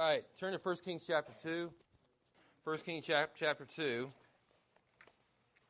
[0.00, 1.72] All right, turn to 1 Kings chapter 2.
[2.62, 4.08] 1 Kings chap- chapter 2.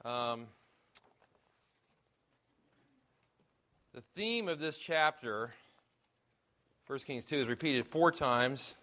[0.04, 0.48] Um,
[3.94, 5.54] the theme of this chapter,
[6.88, 8.74] 1 Kings 2, is repeated four times.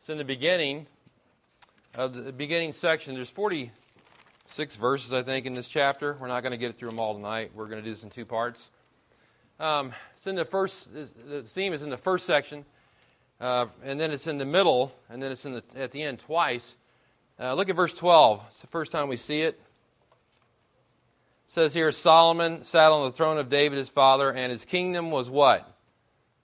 [0.00, 0.86] It's in the beginning
[1.94, 3.14] of the beginning section.
[3.14, 6.14] There's 46 verses, I think, in this chapter.
[6.20, 7.52] We're not going to get through them all tonight.
[7.54, 8.68] We're going to do this in two parts.
[9.58, 10.88] Um, it's in the first.
[10.92, 12.66] The theme is in the first section.
[13.40, 16.18] Uh, and then it's in the middle, and then it's in the, at the end
[16.20, 16.74] twice.
[17.38, 18.42] Uh, look at verse 12.
[18.48, 19.54] It's the first time we see it.
[19.54, 25.10] It says here Solomon sat on the throne of David his father, and his kingdom
[25.10, 25.60] was what?
[25.60, 25.64] It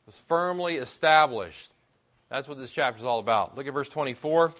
[0.06, 1.70] Was firmly established.
[2.28, 3.56] That's what this chapter is all about.
[3.56, 4.52] Look at verse 24.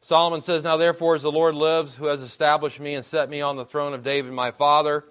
[0.00, 3.40] Solomon says, Now therefore, as the Lord lives, who has established me and set me
[3.40, 5.04] on the throne of David my father,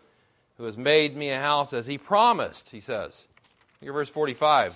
[0.57, 3.25] who has made me a house as he promised, he says.
[3.81, 4.75] Look at verse 45.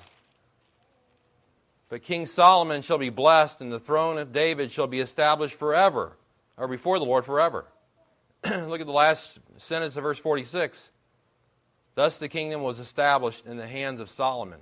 [1.89, 6.18] But King Solomon shall be blessed, and the throne of David shall be established forever,
[6.57, 7.65] or before the Lord forever.
[8.46, 10.90] Look at the last sentence of verse 46.
[11.93, 14.60] Thus the kingdom was established in the hands of Solomon.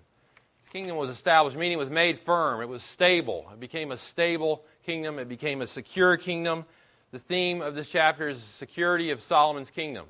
[0.65, 3.47] The kingdom was established, meaning it was made firm, it was stable.
[3.51, 6.65] It became a stable kingdom, it became a secure kingdom.
[7.11, 10.05] The theme of this chapter is security of Solomon's kingdom.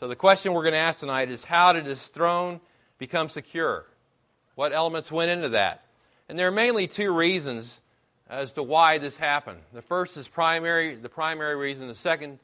[0.00, 2.60] So the question we're going to ask tonight is how did his throne
[2.98, 3.86] become secure?
[4.54, 5.82] What elements went into that?
[6.28, 7.80] And there are mainly two reasons
[8.28, 9.60] as to why this happened.
[9.72, 11.88] The first is primary, the primary reason.
[11.88, 12.38] The second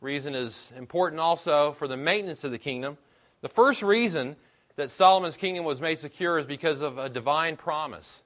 [0.00, 2.96] reason is important also for the maintenance of the kingdom.
[3.40, 4.36] The first reason
[4.76, 8.22] that Solomon's kingdom was made secure is because of a divine promise.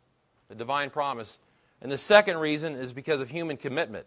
[0.50, 1.38] A divine promise.
[1.80, 4.06] And the second reason is because of human commitment.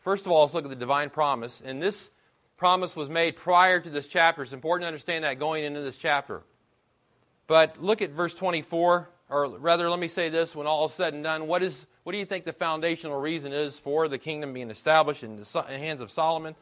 [0.00, 1.62] First of all, let's look at the divine promise.
[1.64, 2.10] And this
[2.56, 4.42] promise was made prior to this chapter.
[4.42, 6.42] It's important to understand that going into this chapter.
[7.46, 11.14] But look at verse 24 or rather, let me say this when all is said
[11.14, 14.52] and done, what, is, what do you think the foundational reason is for the kingdom
[14.52, 16.54] being established in the hands of Solomon?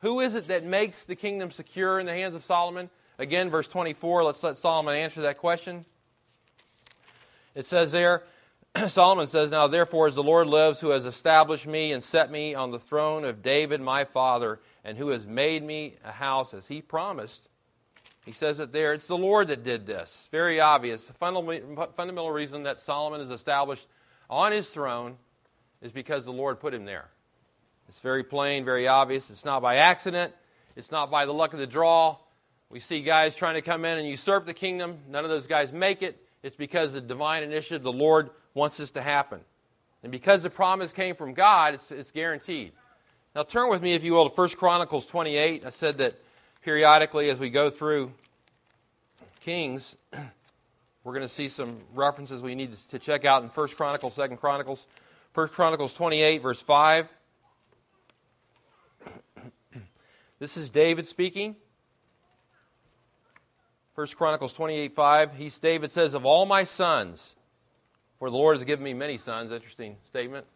[0.00, 2.90] Who is it that makes the kingdom secure in the hands of Solomon?
[3.18, 5.84] Again, verse 24, let's let Solomon answer that question.
[7.54, 8.22] It says there,
[8.86, 12.54] Solomon says, Now therefore, as the Lord lives, who has established me and set me
[12.54, 16.66] on the throne of David my father, and who has made me a house as
[16.66, 17.49] he promised,
[18.30, 18.92] he says it there.
[18.92, 20.28] It's the Lord that did this.
[20.30, 21.02] Very obvious.
[21.02, 23.88] The fundamental reason that Solomon is established
[24.28, 25.16] on his throne
[25.82, 27.08] is because the Lord put him there.
[27.88, 29.30] It's very plain, very obvious.
[29.30, 30.32] It's not by accident,
[30.76, 32.18] it's not by the luck of the draw.
[32.68, 34.98] We see guys trying to come in and usurp the kingdom.
[35.08, 36.24] None of those guys make it.
[36.44, 39.40] It's because the divine initiative, the Lord wants this to happen.
[40.04, 42.74] And because the promise came from God, it's, it's guaranteed.
[43.34, 45.66] Now turn with me, if you will, to 1 Chronicles 28.
[45.66, 46.14] I said that
[46.62, 48.12] periodically as we go through
[49.40, 49.96] Kings,
[51.04, 54.28] we're going to see some references we need to check out in 1 Chronicles, 2
[54.36, 54.86] Chronicles.
[55.34, 57.08] 1 Chronicles 28, verse 5.
[60.38, 61.56] this is David speaking.
[63.94, 65.34] 1 Chronicles 28, 5.
[65.34, 67.36] He's, David says, Of all my sons,
[68.18, 70.46] for the Lord has given me many sons, interesting statement.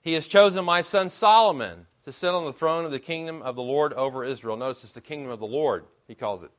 [0.00, 3.56] He has chosen my son Solomon to sit on the throne of the kingdom of
[3.56, 4.56] the Lord over Israel.
[4.56, 6.50] Notice it's the kingdom of the Lord, he calls it.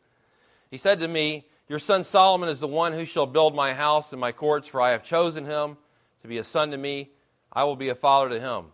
[0.70, 4.12] He said to me, Your son Solomon is the one who shall build my house
[4.12, 5.78] and my courts, for I have chosen him
[6.22, 7.10] to be a son to me.
[7.54, 8.66] I will be a father to him.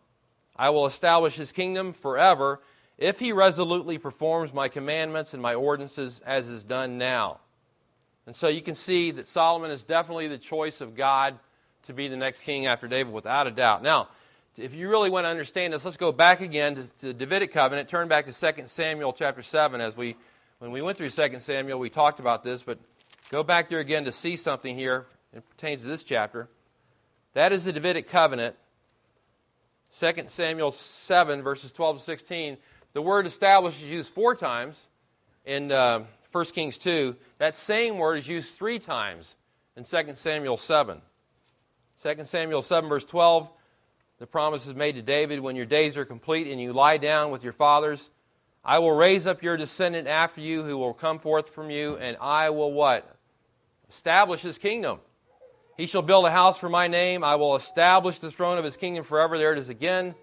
[0.56, 2.60] I will establish his kingdom forever
[2.98, 7.40] if he resolutely performs my commandments and my ordinances as is done now.
[8.26, 11.38] And so you can see that Solomon is definitely the choice of God
[11.86, 13.84] to be the next king after David, without a doubt.
[13.84, 14.08] Now,
[14.58, 17.52] if you really want to understand this, let's go back again to, to the Davidic
[17.52, 17.90] covenant.
[17.90, 19.82] Turn back to 2 Samuel chapter 7.
[19.82, 20.16] As we,
[20.60, 22.78] when we went through 2 Samuel, we talked about this, but
[23.30, 25.08] go back there again to see something here.
[25.34, 26.50] It pertains to this chapter.
[27.34, 28.56] That is the Davidic covenant.
[30.00, 32.58] 2 Samuel 7, verses 12 to 16.
[32.94, 34.80] The word established is used four times
[35.46, 37.16] in uh, 1 Kings 2.
[37.40, 39.34] That same word is used three times
[39.76, 41.02] in 2 Samuel 7.
[42.04, 43.50] 2 Samuel 7, verse 12
[44.24, 47.30] the promise is made to David when your days are complete and you lie down
[47.30, 48.10] with your fathers.
[48.64, 52.16] I will raise up your descendant after you who will come forth from you, and
[52.22, 53.18] I will what?
[53.90, 55.02] Establish his kingdom.
[55.76, 57.22] He shall build a house for my name.
[57.22, 59.38] I will establish the throne of his kingdom forever.
[59.38, 60.16] There it is again.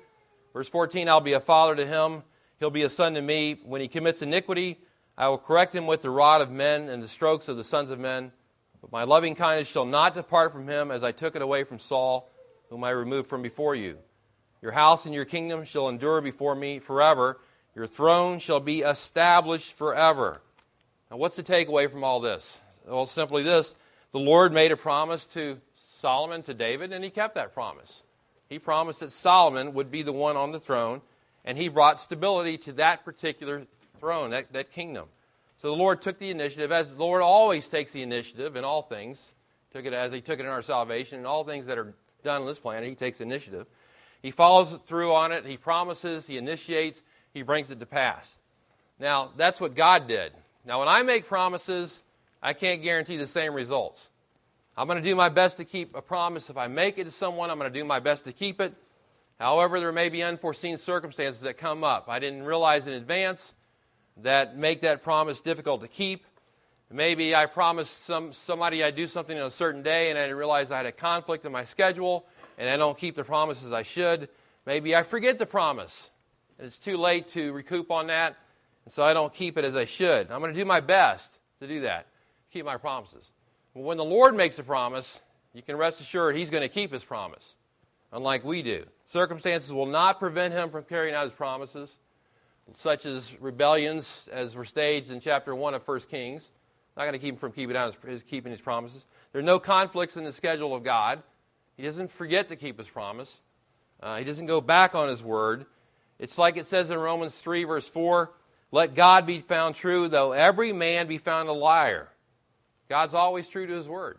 [0.54, 2.22] Verse 14 I'll be a father to him.
[2.58, 3.60] He'll be a son to me.
[3.66, 4.78] When he commits iniquity,
[5.18, 7.90] I will correct him with the rod of men and the strokes of the sons
[7.90, 8.32] of men.
[8.80, 11.78] But my loving kindness shall not depart from him as I took it away from
[11.78, 12.29] Saul
[12.70, 13.98] whom I removed from before you.
[14.62, 17.38] Your house and your kingdom shall endure before me forever.
[17.74, 20.40] Your throne shall be established forever.
[21.10, 22.60] Now, what's the takeaway from all this?
[22.86, 23.74] Well, simply this
[24.12, 25.60] the Lord made a promise to
[26.00, 28.02] Solomon to David, and he kept that promise.
[28.48, 31.00] He promised that Solomon would be the one on the throne,
[31.44, 33.62] and he brought stability to that particular
[33.98, 35.06] throne, that, that kingdom.
[35.62, 38.82] So the Lord took the initiative, as the Lord always takes the initiative in all
[38.82, 39.20] things.
[39.72, 42.42] Took it as He took it in our salvation, and all things that are done
[42.42, 43.66] on this planet, He takes initiative.
[44.22, 45.46] He follows through on it.
[45.46, 46.26] He promises.
[46.26, 47.02] He initiates.
[47.32, 48.36] He brings it to pass.
[48.98, 50.32] Now that's what God did.
[50.64, 52.00] Now when I make promises,
[52.42, 54.08] I can't guarantee the same results.
[54.76, 56.48] I'm going to do my best to keep a promise.
[56.48, 58.74] If I make it to someone, I'm going to do my best to keep it.
[59.38, 62.08] However, there may be unforeseen circumstances that come up.
[62.08, 63.54] I didn't realize in advance
[64.18, 66.24] that make that promise difficult to keep.
[66.92, 70.72] Maybe I promised some, somebody I'd do something on a certain day and I realize
[70.72, 72.26] I had a conflict in my schedule
[72.58, 74.28] and I don't keep the promises I should.
[74.66, 76.10] Maybe I forget the promise
[76.58, 78.36] and it's too late to recoup on that
[78.84, 80.32] and so I don't keep it as I should.
[80.32, 82.06] I'm going to do my best to do that,
[82.52, 83.30] keep my promises.
[83.72, 85.22] But when the Lord makes a promise,
[85.54, 87.54] you can rest assured He's going to keep His promise,
[88.10, 88.84] unlike we do.
[89.06, 91.96] Circumstances will not prevent Him from carrying out His promises
[92.76, 96.50] such as rebellions as were staged in chapter 1 of 1 Kings.
[97.00, 99.06] Not going to keep him from keeping, out his, keeping his promises.
[99.32, 101.22] There are no conflicts in the schedule of God.
[101.78, 103.38] He doesn't forget to keep his promise.
[104.02, 105.64] Uh, he doesn't go back on his word.
[106.18, 108.30] It's like it says in Romans 3, verse 4
[108.70, 112.06] Let God be found true, though every man be found a liar.
[112.90, 114.18] God's always true to his word.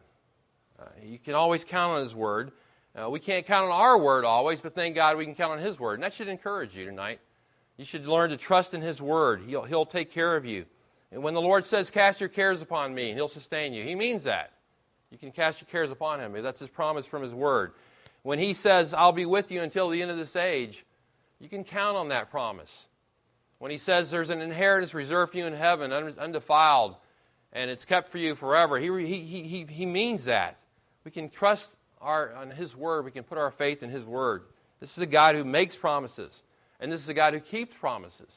[0.80, 2.52] Uh, you can always count on his word.
[3.00, 5.60] Uh, we can't count on our word always, but thank God we can count on
[5.60, 5.94] his word.
[5.94, 7.20] And that should encourage you tonight.
[7.78, 9.44] You should learn to trust in His Word.
[9.48, 10.66] He'll, he'll take care of you.
[11.12, 13.96] And when the Lord says, Cast your cares upon me, and He'll sustain you, He
[13.96, 14.54] means that.
[15.12, 16.34] You can cast your cares upon Him.
[16.42, 17.74] That's His promise from His Word.
[18.24, 20.86] When He says, I'll be with you until the end of this age,
[21.40, 22.86] you can count on that promise.
[23.60, 26.96] When He says there's an inheritance reserved for you in heaven, undefiled,
[27.54, 30.58] and it's kept for you forever, He, he, he, he means that.
[31.04, 34.44] We can trust our, on His Word, we can put our faith in His Word.
[34.80, 36.42] This is a God who makes promises.
[36.80, 38.32] And this is a God who keeps promises.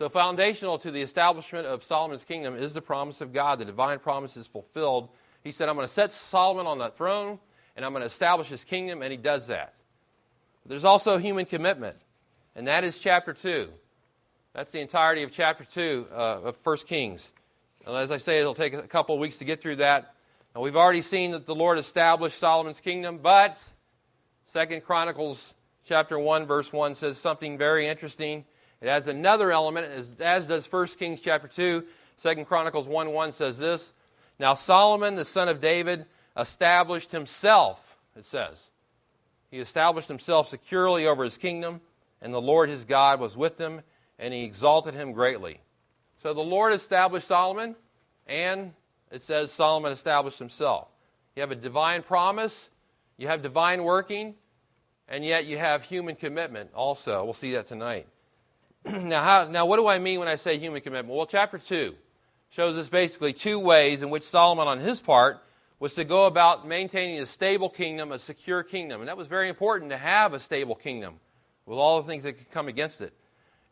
[0.00, 3.58] So, foundational to the establishment of Solomon's kingdom is the promise of God.
[3.58, 5.10] The divine promise is fulfilled.
[5.44, 7.38] He said, I'm going to set Solomon on that throne,
[7.76, 9.74] and I'm going to establish his kingdom, and he does that.
[10.64, 11.98] There's also human commitment,
[12.56, 13.68] and that is chapter 2.
[14.54, 17.30] That's the entirety of chapter 2 uh, of 1 Kings.
[17.86, 20.14] And as I say, it'll take a couple of weeks to get through that.
[20.54, 23.62] And we've already seen that the Lord established Solomon's kingdom, but
[24.46, 25.52] Second Chronicles
[25.84, 28.46] chapter 1, verse 1 says something very interesting.
[28.80, 31.84] It adds another element, as, as does 1 Kings chapter 2.
[32.22, 33.92] 2 Chronicles 1 1 says this
[34.38, 36.06] Now Solomon, the son of David,
[36.36, 37.78] established himself,
[38.16, 38.56] it says.
[39.50, 41.80] He established himself securely over his kingdom,
[42.22, 43.80] and the Lord his God was with him,
[44.18, 45.60] and he exalted him greatly.
[46.22, 47.74] So the Lord established Solomon,
[48.26, 48.72] and
[49.10, 50.88] it says Solomon established himself.
[51.34, 52.70] You have a divine promise,
[53.16, 54.34] you have divine working,
[55.08, 57.24] and yet you have human commitment also.
[57.24, 58.06] We'll see that tonight.
[58.84, 61.16] now, how, now, what do I mean when I say human commitment?
[61.16, 61.94] Well, chapter 2
[62.50, 65.42] shows us basically two ways in which Solomon, on his part,
[65.78, 69.00] was to go about maintaining a stable kingdom, a secure kingdom.
[69.00, 71.14] And that was very important to have a stable kingdom
[71.66, 73.12] with all the things that could come against it.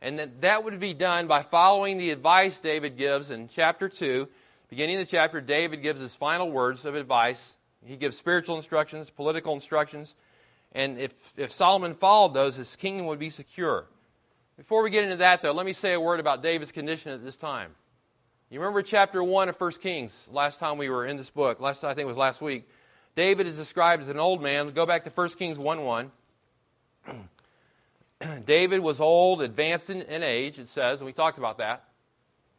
[0.01, 4.29] And that, that would be done by following the advice David gives in chapter 2.
[4.71, 7.55] Beginning of the chapter, David gives his final words of advice.
[7.85, 10.15] He gives spiritual instructions, political instructions,
[10.73, 13.87] and if, if Solomon followed those, his kingdom would be secure.
[14.59, 17.23] Before we get into that, though, let me say a word about David's condition at
[17.23, 17.71] this time.
[18.51, 21.85] You remember chapter 1 of 1 Kings, last time we were in this book, last
[21.85, 22.69] I think it was last week.
[23.15, 24.71] David is described as an old man.
[24.71, 26.11] Go back to 1 Kings 1 1.
[28.47, 31.85] David was old, advanced in, in age, it says, and we talked about that.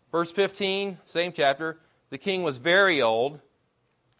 [0.09, 1.79] Verse 15, same chapter.
[2.11, 3.41] The king was very old.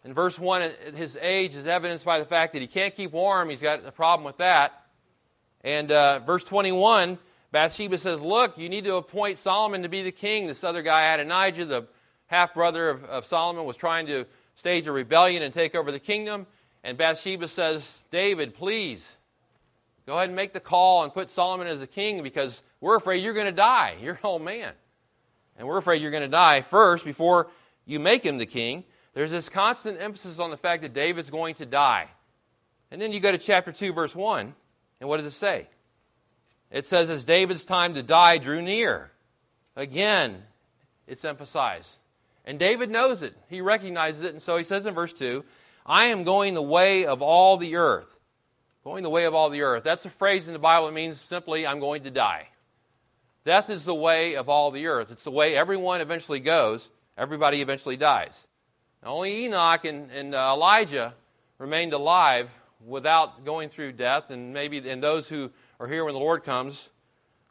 [0.04, 3.48] In verse 1, his age is evidenced by the fact that he can't keep warm.
[3.48, 4.82] He's got a problem with that.
[5.64, 7.18] And uh, verse 21,
[7.52, 10.46] Bathsheba says, Look, you need to appoint Solomon to be the king.
[10.46, 11.86] This other guy, Adonijah, the
[12.26, 14.26] half brother of, of Solomon, was trying to
[14.56, 16.46] stage a rebellion and take over the kingdom.
[16.84, 19.08] And Bathsheba says, David, please,
[20.06, 23.22] go ahead and make the call and put Solomon as the king because we're afraid
[23.22, 23.96] you're going to die.
[24.00, 24.72] You're an old man.
[25.58, 27.48] And we're afraid you're going to die first before
[27.84, 28.84] you make him the king.
[29.12, 32.08] There's this constant emphasis on the fact that David's going to die.
[32.90, 34.54] And then you go to chapter 2, verse 1,
[35.00, 35.68] and what does it say?
[36.70, 39.10] It says, As David's time to die drew near.
[39.76, 40.42] Again,
[41.06, 41.96] it's emphasized.
[42.44, 43.34] And David knows it.
[43.48, 44.32] He recognizes it.
[44.32, 45.44] And so he says in verse 2,
[45.84, 48.16] I am going the way of all the earth.
[48.84, 49.84] Going the way of all the earth.
[49.84, 52.48] That's a phrase in the Bible that means simply, I'm going to die.
[53.44, 55.10] Death is the way of all the earth.
[55.10, 56.88] It's the way everyone eventually goes.
[57.16, 58.34] Everybody eventually dies.
[59.02, 61.14] Only Enoch and, and uh, Elijah
[61.58, 62.50] remained alive
[62.86, 65.50] without going through death, and maybe and those who
[65.80, 66.90] are here when the Lord comes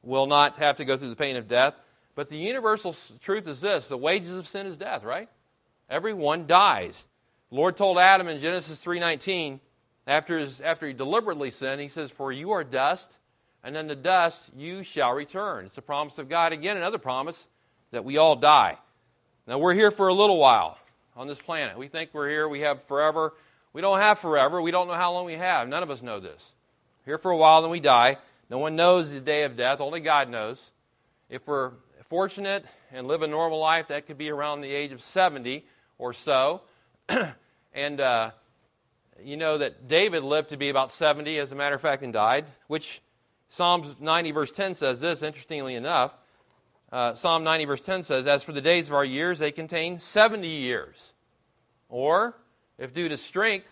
[0.04, 1.74] will not have to go through the pain of death.
[2.16, 5.04] But the universal truth is this: the wages of sin is death.
[5.04, 5.28] Right?
[5.90, 7.06] Everyone dies.
[7.50, 9.60] The Lord told Adam in Genesis 3:19,
[10.08, 13.12] after, after he deliberately sinned, he says, "For you are dust,
[13.64, 16.54] and in the dust you shall return." It's a promise of God.
[16.54, 17.48] Again, another promise
[17.92, 18.78] that we all die.
[19.48, 20.78] Now we're here for a little while
[21.16, 21.78] on this planet.
[21.78, 23.34] We think we're here, we have forever.
[23.74, 24.62] We don't have forever.
[24.62, 25.68] We don't know how long we have.
[25.68, 26.54] None of us know this.
[27.10, 28.20] Here for a while, then we die.
[28.52, 29.82] No one knows the day of death.
[29.82, 30.70] Only God knows.
[31.28, 31.72] If we're
[32.08, 35.66] fortunate and live a normal life, that could be around the age of 70
[35.98, 36.62] or so.
[37.74, 38.30] and uh,
[39.24, 42.14] you know that David lived to be about 70, as a matter of fact, and
[42.14, 43.02] died, which
[43.50, 46.12] Psalms 90, verse 10 says this, interestingly enough.
[46.92, 49.98] Uh, Psalm 90, verse 10 says, As for the days of our years, they contain
[49.98, 51.14] 70 years.
[51.90, 52.36] Or,
[52.78, 53.66] if due to strength,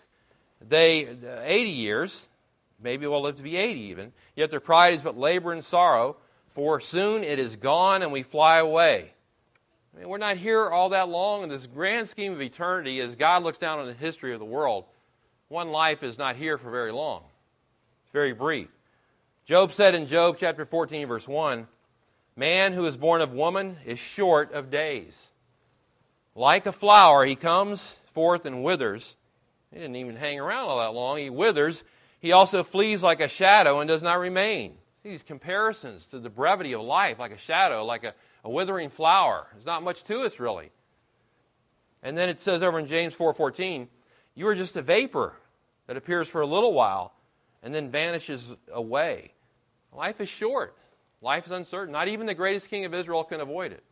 [0.60, 2.26] they, uh, 80 years,
[2.82, 4.12] maybe we'll live to be 80 even.
[4.36, 6.16] Yet their pride is but labor and sorrow,
[6.50, 9.12] for soon it is gone and we fly away.
[9.94, 13.16] I mean, we're not here all that long in this grand scheme of eternity as
[13.16, 14.84] God looks down on the history of the world.
[15.48, 17.22] One life is not here for very long,
[18.04, 18.68] it's very brief.
[19.46, 21.66] Job said in Job chapter 14, verse 1
[22.36, 25.20] Man who is born of woman is short of days.
[26.34, 29.16] Like a flower, he comes forth and withers.
[29.72, 31.18] He didn't even hang around all that long.
[31.18, 31.82] He withers.
[32.20, 34.76] He also flees like a shadow and does not remain.
[35.02, 38.90] See these comparisons to the brevity of life, like a shadow, like a, a withering
[38.90, 39.46] flower.
[39.52, 40.70] There's not much to it, really.
[42.02, 43.88] And then it says over in James 4:14,
[44.34, 45.34] "You are just a vapor
[45.86, 47.12] that appears for a little while
[47.62, 49.32] and then vanishes away."
[49.92, 50.76] Life is short.
[51.20, 51.92] Life is uncertain.
[51.92, 53.82] Not even the greatest king of Israel can avoid it.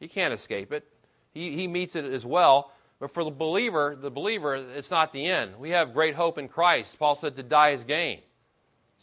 [0.00, 0.86] He can't escape it.
[1.32, 2.72] He, he meets it as well.
[3.00, 5.56] But for the believer, the believer, it's not the end.
[5.58, 6.98] We have great hope in Christ.
[6.98, 8.20] Paul said to die is gain.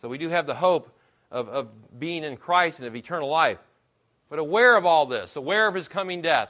[0.02, 0.90] So we do have the hope
[1.32, 3.60] of, of being in Christ and of eternal life.
[4.30, 6.50] But aware of all this, aware of his coming death,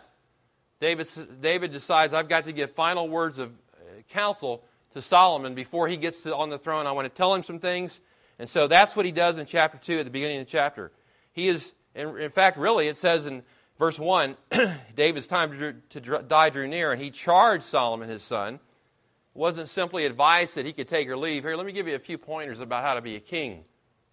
[0.80, 1.08] David,
[1.42, 5.98] David decides, I've got to give final words of uh, counsel to Solomon before he
[5.98, 6.88] gets to, on the throne.
[6.88, 8.02] I want to tell him some things.
[8.40, 10.92] And so that's what he does in chapter 2 at the beginning of the chapter.
[11.32, 13.44] He is, in fact, really, it says in
[13.78, 14.38] verse 1
[14.96, 18.56] David's time to, to die drew near, and he charged Solomon, his son.
[18.56, 18.60] It
[19.38, 21.44] wasn't simply advice that he could take or leave.
[21.44, 23.64] Here, let me give you a few pointers about how to be a king,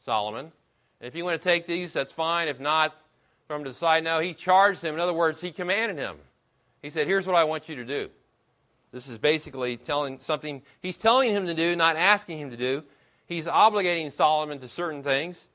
[0.04, 0.52] Solomon.
[1.00, 2.48] And if you want to take these, that's fine.
[2.48, 2.96] If not,
[3.46, 4.94] from the side, no, he charged him.
[4.94, 6.16] In other words, he commanded him.
[6.80, 8.08] He said, Here's what I want you to do.
[8.92, 12.82] This is basically telling something he's telling him to do, not asking him to do.
[13.26, 15.46] He's obligating Solomon to certain things.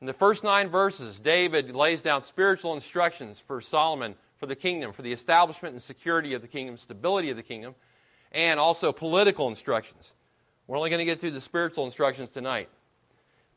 [0.00, 4.92] In the first nine verses, David lays down spiritual instructions for Solomon, for the kingdom,
[4.92, 7.74] for the establishment and security of the kingdom, stability of the kingdom,
[8.32, 10.12] and also political instructions.
[10.66, 12.70] We're only going to get through the spiritual instructions tonight.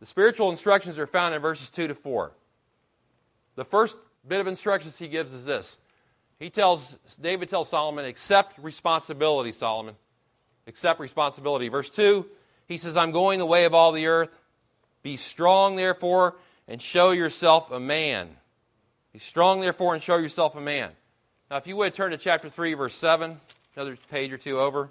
[0.01, 2.31] The spiritual instructions are found in verses 2 to 4.
[3.55, 3.95] The first
[4.27, 5.77] bit of instructions he gives is this.
[6.39, 9.95] He tells David tells Solomon, accept responsibility, Solomon.
[10.67, 11.69] Accept responsibility.
[11.69, 12.25] Verse 2,
[12.67, 14.29] he says, I'm going the way of all the earth.
[15.03, 16.36] Be strong, therefore,
[16.67, 18.29] and show yourself a man.
[19.12, 20.91] Be strong, therefore, and show yourself a man.
[21.51, 23.39] Now, if you would turn to chapter 3, verse 7,
[23.75, 24.89] another page or two over.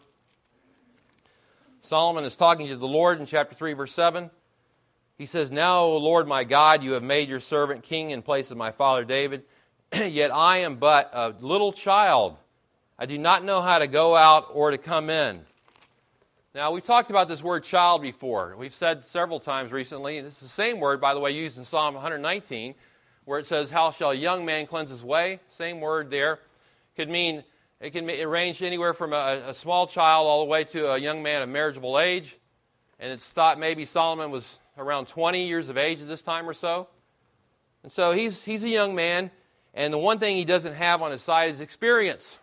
[1.80, 4.30] Solomon is talking to the Lord in chapter 3, verse 7.
[5.18, 8.50] He says, Now, O Lord my God, you have made your servant king in place
[8.50, 9.42] of my father David,
[9.92, 12.36] yet I am but a little child.
[12.98, 15.40] I do not know how to go out or to come in.
[16.54, 18.54] Now, we've talked about this word child before.
[18.58, 21.64] We've said several times recently, this is the same word, by the way, used in
[21.64, 22.74] Psalm 119,
[23.24, 25.40] where it says, How shall a young man cleanse his way?
[25.56, 26.40] Same word there.
[26.94, 27.42] Could mean,
[27.80, 31.22] it can range anywhere from a, a small child all the way to a young
[31.22, 32.36] man of marriageable age.
[33.00, 36.52] And it's thought maybe Solomon was around 20 years of age at this time or
[36.52, 36.86] so.
[37.82, 39.30] And so he's, he's a young man,
[39.72, 42.38] and the one thing he doesn't have on his side is experience.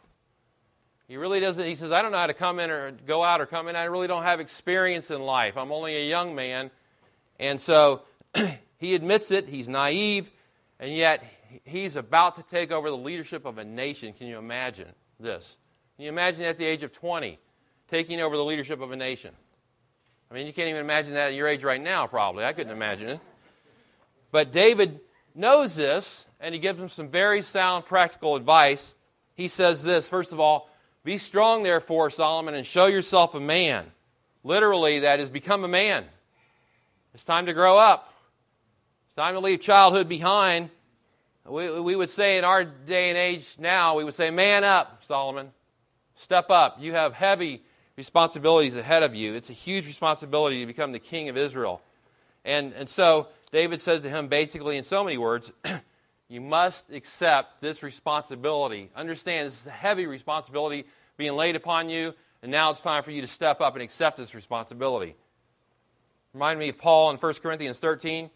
[1.09, 1.65] He really doesn't.
[1.65, 3.75] He says, I don't know how to come in or go out or come in.
[3.75, 5.57] I really don't have experience in life.
[5.57, 6.69] I'm only a young man.
[7.39, 8.03] And so
[8.77, 9.47] he admits it.
[9.47, 10.29] He's naive.
[10.79, 11.23] And yet
[11.63, 14.13] he's about to take over the leadership of a nation.
[14.13, 14.89] Can you imagine
[15.19, 15.57] this?
[15.95, 17.39] Can you imagine at the age of 20
[17.89, 19.33] taking over the leadership of a nation?
[20.29, 22.45] I mean, you can't even imagine that at your age right now, probably.
[22.45, 23.19] I couldn't imagine it.
[24.31, 24.99] But David
[25.33, 28.93] knows this, and he gives him some very sound practical advice.
[29.33, 30.68] He says this first of all,
[31.03, 33.85] be strong, therefore, Solomon, and show yourself a man.
[34.43, 36.05] Literally, that is, become a man.
[37.13, 38.13] It's time to grow up.
[39.07, 40.69] It's time to leave childhood behind.
[41.45, 45.03] We, we would say in our day and age now, we would say, man up,
[45.07, 45.51] Solomon.
[46.15, 46.77] Step up.
[46.79, 47.61] You have heavy
[47.95, 49.33] responsibilities ahead of you.
[49.33, 51.81] It's a huge responsibility to become the king of Israel.
[52.45, 55.51] And, and so David says to him basically in so many words,
[56.29, 58.91] you must accept this responsibility.
[58.95, 60.85] Understand this is a heavy responsibility
[61.17, 64.17] being laid upon you, and now it's time for you to step up and accept
[64.17, 65.15] this responsibility.
[66.33, 68.29] Remind me of Paul in 1 Corinthians 13.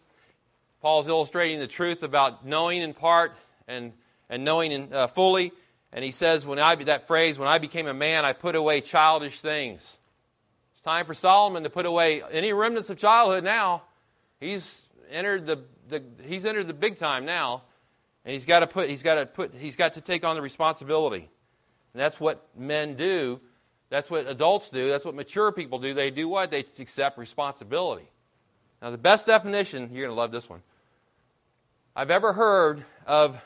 [0.82, 3.36] Paul's illustrating the truth about knowing in part
[3.68, 3.92] and,
[4.28, 5.52] and knowing in, uh, fully.
[5.92, 8.80] And he says, when I, that phrase, when I became a man, I put away
[8.80, 9.80] childish things.
[10.72, 13.84] It's time for Solomon to put away any remnants of childhood now.
[14.40, 17.62] He's entered the, the he's entered the big time now.
[18.24, 20.42] And he's got to put he's got to put he's got to take on the
[20.42, 21.28] responsibility.
[21.92, 23.40] And that's what men do.
[23.90, 24.88] That's what adults do.
[24.88, 25.94] That's what mature people do.
[25.94, 26.50] They do what?
[26.50, 28.08] They accept responsibility.
[28.82, 30.62] Now the best definition, you're going to love this one.
[31.94, 33.40] I've ever heard of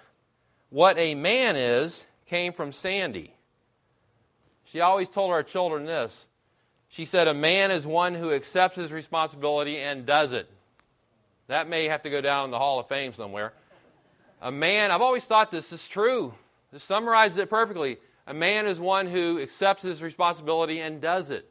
[0.70, 3.34] what a man is came from Sandy.
[4.64, 6.26] She always told our children this.
[6.88, 10.48] She said, A man is one who accepts his responsibility and does it.
[11.48, 13.52] That may have to go down in the Hall of Fame somewhere.
[14.40, 16.32] A man, I've always thought this is true.
[16.72, 17.98] This summarizes it perfectly.
[18.26, 21.48] A man is one who accepts his responsibility and does it.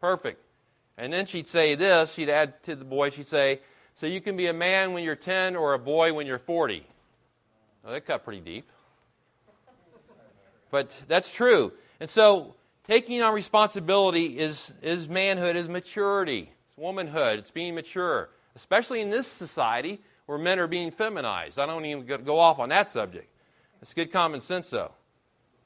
[0.00, 0.42] Perfect.
[0.98, 3.60] And then she'd say this, she'd add to the boy, she'd say,
[3.94, 6.86] So you can be a man when you're 10 or a boy when you're 40.
[7.82, 8.68] Well, that cut pretty deep.
[10.70, 11.72] But that's true.
[12.00, 12.54] And so
[12.86, 19.10] taking on responsibility is, is manhood, is maturity, it's womanhood, it's being mature, especially in
[19.10, 21.58] this society where men are being feminized.
[21.58, 23.28] I don't even go off on that subject.
[23.82, 24.92] It's good common sense, though.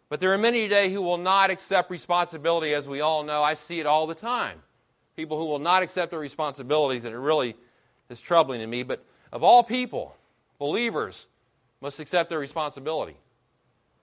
[0.08, 3.42] But there are many today who will not accept responsibility, as we all know.
[3.42, 4.58] I see it all the time.
[5.16, 7.56] People who will not accept their responsibilities, and it really
[8.08, 8.82] is troubling to me.
[8.82, 10.16] But of all people,
[10.58, 11.26] believers
[11.80, 13.16] must accept their responsibility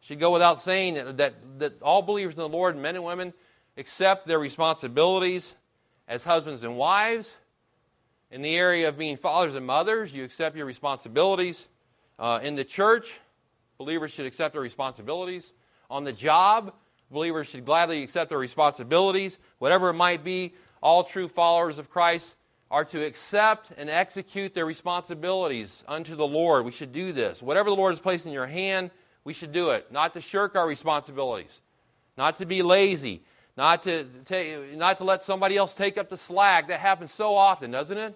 [0.08, 3.34] should go without saying that, that, that all believers in the Lord, men and women,
[3.76, 5.54] accept their responsibilities
[6.08, 7.36] as husbands and wives.
[8.30, 11.68] In the area of being fathers and mothers, you accept your responsibilities.
[12.20, 13.14] Uh, in the church,
[13.78, 15.54] believers should accept their responsibilities.
[15.90, 16.74] On the job,
[17.10, 19.40] believers should gladly accept their responsibilities.
[19.60, 22.36] Whatever it might be, all true followers of Christ
[22.70, 26.66] are to accept and execute their responsibilities unto the Lord.
[26.66, 27.42] We should do this.
[27.42, 28.92] Whatever the Lord has placed in your hand,
[29.24, 29.90] we should do it.
[29.90, 31.62] Not to shirk our responsibilities,
[32.18, 33.24] not to be lazy,
[33.58, 36.68] not to, take, not to let somebody else take up the slack.
[36.68, 38.16] That happens so often, doesn't it?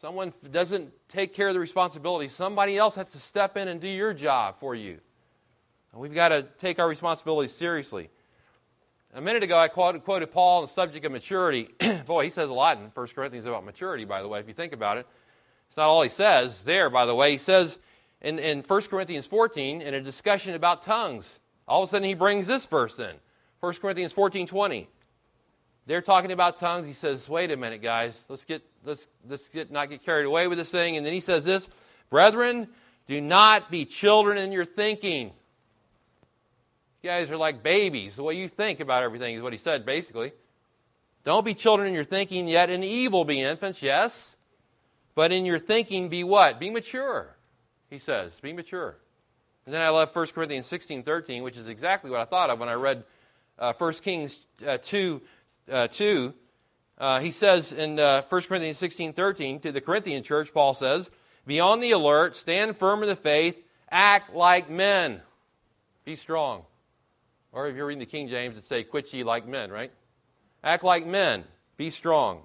[0.00, 2.28] Someone doesn't take care of the responsibility.
[2.28, 4.98] Somebody else has to step in and do your job for you.
[5.92, 8.10] And we've got to take our responsibilities seriously.
[9.14, 11.68] A minute ago, I quoted, quoted Paul on the subject of maturity.
[12.06, 14.54] Boy, he says a lot in 1 Corinthians about maturity, by the way, if you
[14.54, 15.06] think about it.
[15.68, 17.32] It's not all he says there, by the way.
[17.32, 17.78] He says
[18.20, 21.40] in, in 1 Corinthians 14 in a discussion about tongues.
[21.66, 23.14] All of a sudden he brings this verse in.
[23.60, 24.88] 1 Corinthians 14 20.
[25.86, 26.86] They're talking about tongues.
[26.86, 28.22] He says, wait a minute, guys.
[28.28, 30.96] Let's get let's let's get not get carried away with this thing.
[30.96, 31.68] And then he says this,
[32.10, 32.68] brethren,
[33.06, 35.32] do not be children in your thinking.
[37.02, 38.16] You guys are like babies.
[38.16, 40.32] The way you think about everything is what he said, basically.
[41.24, 44.36] Don't be children in your thinking, yet in evil be infants, yes.
[45.14, 46.60] But in your thinking be what?
[46.60, 47.34] Be mature
[47.90, 48.38] he says.
[48.40, 48.96] Be mature.
[49.66, 52.58] And then I love 1 Corinthians 16 13, which is exactly what I thought of
[52.58, 53.04] when I read
[53.58, 55.20] uh, 1 Kings uh, 2.
[55.70, 56.34] Uh, 2.
[56.98, 61.10] Uh, he says in uh, 1 Corinthians 16 13 to the Corinthian church, Paul says,
[61.46, 63.56] Be on the alert, stand firm in the faith,
[63.90, 65.20] act like men.
[66.04, 66.62] Be strong.
[67.52, 69.92] Or if you're reading the King James, it'd say, Quit ye like men, right?
[70.64, 71.44] Act like men.
[71.76, 72.42] Be strong.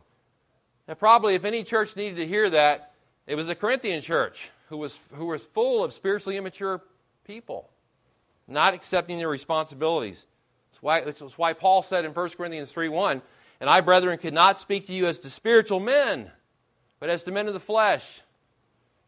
[0.87, 2.93] Now, probably if any church needed to hear that,
[3.25, 6.81] it was the Corinthian church who was, who was full of spiritually immature
[7.25, 7.69] people,
[8.47, 10.25] not accepting their responsibilities.
[10.83, 13.21] Why, that's why Paul said in 1 Corinthians 3 1,
[13.61, 16.29] And I, brethren, could not speak to you as to spiritual men,
[16.99, 18.21] but as to men of the flesh.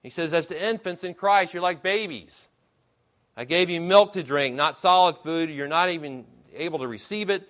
[0.01, 2.33] He says, As to infants in Christ, you're like babies.
[3.35, 5.49] I gave you milk to drink, not solid food.
[5.49, 6.23] You're not even
[6.55, 7.43] able to receive it.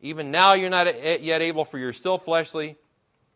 [0.00, 0.86] Even now, you're not
[1.22, 2.78] yet able, for you're still fleshly.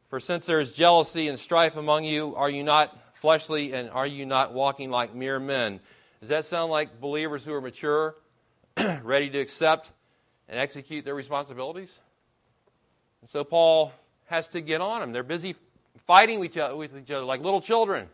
[0.08, 4.06] For since there is jealousy and strife among you, are you not fleshly, and are
[4.06, 5.80] you not walking like mere men?
[6.20, 8.14] Does that sound like believers who are mature,
[9.02, 9.90] ready to accept
[10.48, 11.90] and execute their responsibilities?
[13.22, 13.92] And so Paul
[14.26, 15.12] has to get on them.
[15.12, 15.57] They're busy
[16.07, 18.09] fighting with each, other, like little children.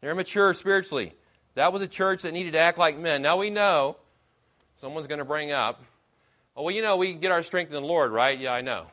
[0.00, 1.14] They're immature spiritually.
[1.54, 3.22] That was a church that needed to act like men.
[3.22, 3.96] Now we know,
[4.80, 5.82] someone's going to bring up,
[6.56, 8.38] oh, well, you know, we get our strength in the Lord, right?
[8.38, 8.86] Yeah, I know.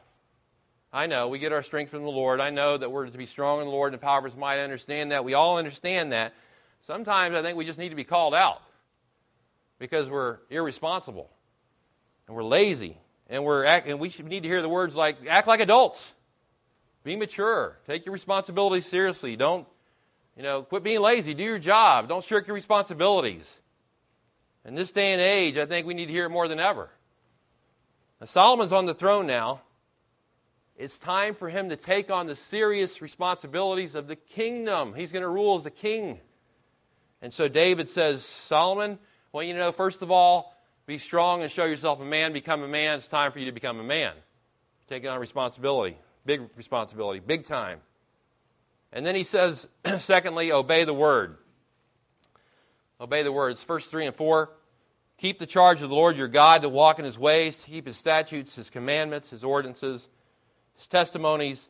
[0.91, 2.39] I know we get our strength from the Lord.
[2.39, 4.35] I know that we're to be strong in the Lord and the power of His
[4.35, 4.59] might.
[4.59, 5.25] I understand that.
[5.25, 6.33] We all understand that.
[6.85, 8.61] Sometimes I think we just need to be called out
[9.79, 11.29] because we're irresponsible
[12.27, 12.97] and we're lazy
[13.29, 16.13] And, we're act, and we should, need to hear the words like, act like adults.
[17.03, 17.77] Be mature.
[17.87, 19.35] Take your responsibilities seriously.
[19.35, 19.67] Don't,
[20.37, 21.33] you know, quit being lazy.
[21.33, 22.07] Do your job.
[22.07, 23.49] Don't shirk your responsibilities.
[24.65, 26.89] In this day and age, I think we need to hear it more than ever.
[28.21, 29.61] Now, Solomon's on the throne now.
[30.77, 34.93] It's time for him to take on the serious responsibilities of the kingdom.
[34.93, 36.19] He's going to rule as the king.
[37.21, 38.97] And so David says, Solomon,
[39.31, 40.52] well, you to know, first of all,
[40.85, 42.97] be strong and show yourself a man, become a man.
[42.97, 44.13] It's time for you to become a man.
[44.89, 47.79] Taking on responsibility, big responsibility, big time.
[48.91, 49.67] And then he says,
[49.97, 51.37] secondly, obey the word.
[52.99, 53.63] Obey the words.
[53.63, 54.49] Verse 3 and 4.
[55.17, 57.87] Keep the charge of the Lord your God to walk in his ways, to keep
[57.87, 60.09] his statutes, his commandments, his ordinances,
[60.75, 61.69] his testimonies,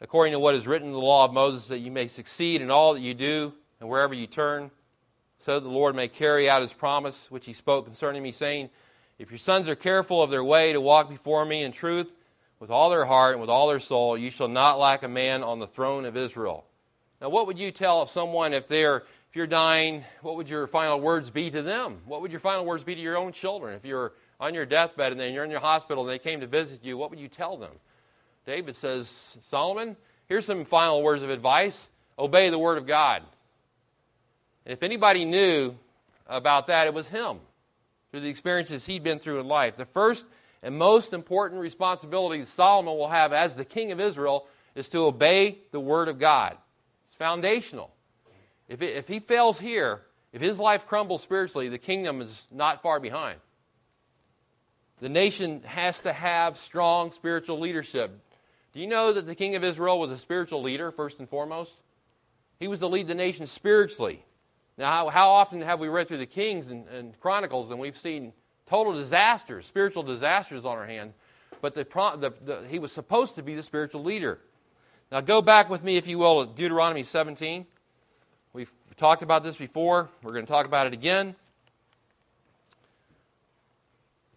[0.00, 2.70] according to what is written in the law of Moses, that you may succeed in
[2.70, 4.70] all that you do and wherever you turn
[5.44, 8.70] so that the Lord may carry out his promise, which he spoke concerning me, saying,
[9.18, 12.14] If your sons are careful of their way to walk before me in truth,
[12.62, 15.42] with all their heart and with all their soul, you shall not lack a man
[15.42, 16.64] on the throne of Israel.
[17.20, 20.04] Now, what would you tell of someone if they're if you're dying?
[20.20, 21.98] What would your final words be to them?
[22.06, 25.10] What would your final words be to your own children if you're on your deathbed
[25.10, 26.96] and then you're in your hospital and they came to visit you?
[26.96, 27.72] What would you tell them?
[28.46, 29.96] David says, Solomon,
[30.28, 33.24] here's some final words of advice: obey the word of God.
[34.64, 35.74] And if anybody knew
[36.26, 37.38] about that, it was him
[38.10, 39.76] through the experiences he'd been through in life.
[39.76, 40.26] The first
[40.62, 45.58] and most important responsibility Solomon will have as the king of Israel is to obey
[45.70, 46.56] the word of God.
[47.08, 47.90] It's foundational.
[48.68, 52.82] If, it, if he fails here, if his life crumbles spiritually, the kingdom is not
[52.82, 53.38] far behind.
[55.00, 58.16] The nation has to have strong spiritual leadership.
[58.72, 61.72] Do you know that the king of Israel was a spiritual leader, first and foremost?
[62.60, 64.24] He was to lead the nation spiritually.
[64.78, 67.96] Now, how, how often have we read through the Kings and, and, Chronicles and we've
[67.96, 68.32] seen
[68.66, 71.12] total disasters, spiritual disasters on our hand?
[71.60, 74.38] But the, the, the, he was supposed to be the spiritual leader.
[75.10, 77.66] Now, go back with me, if you will, to Deuteronomy 17.
[78.54, 80.08] We've talked about this before.
[80.22, 81.36] We're going to talk about it again.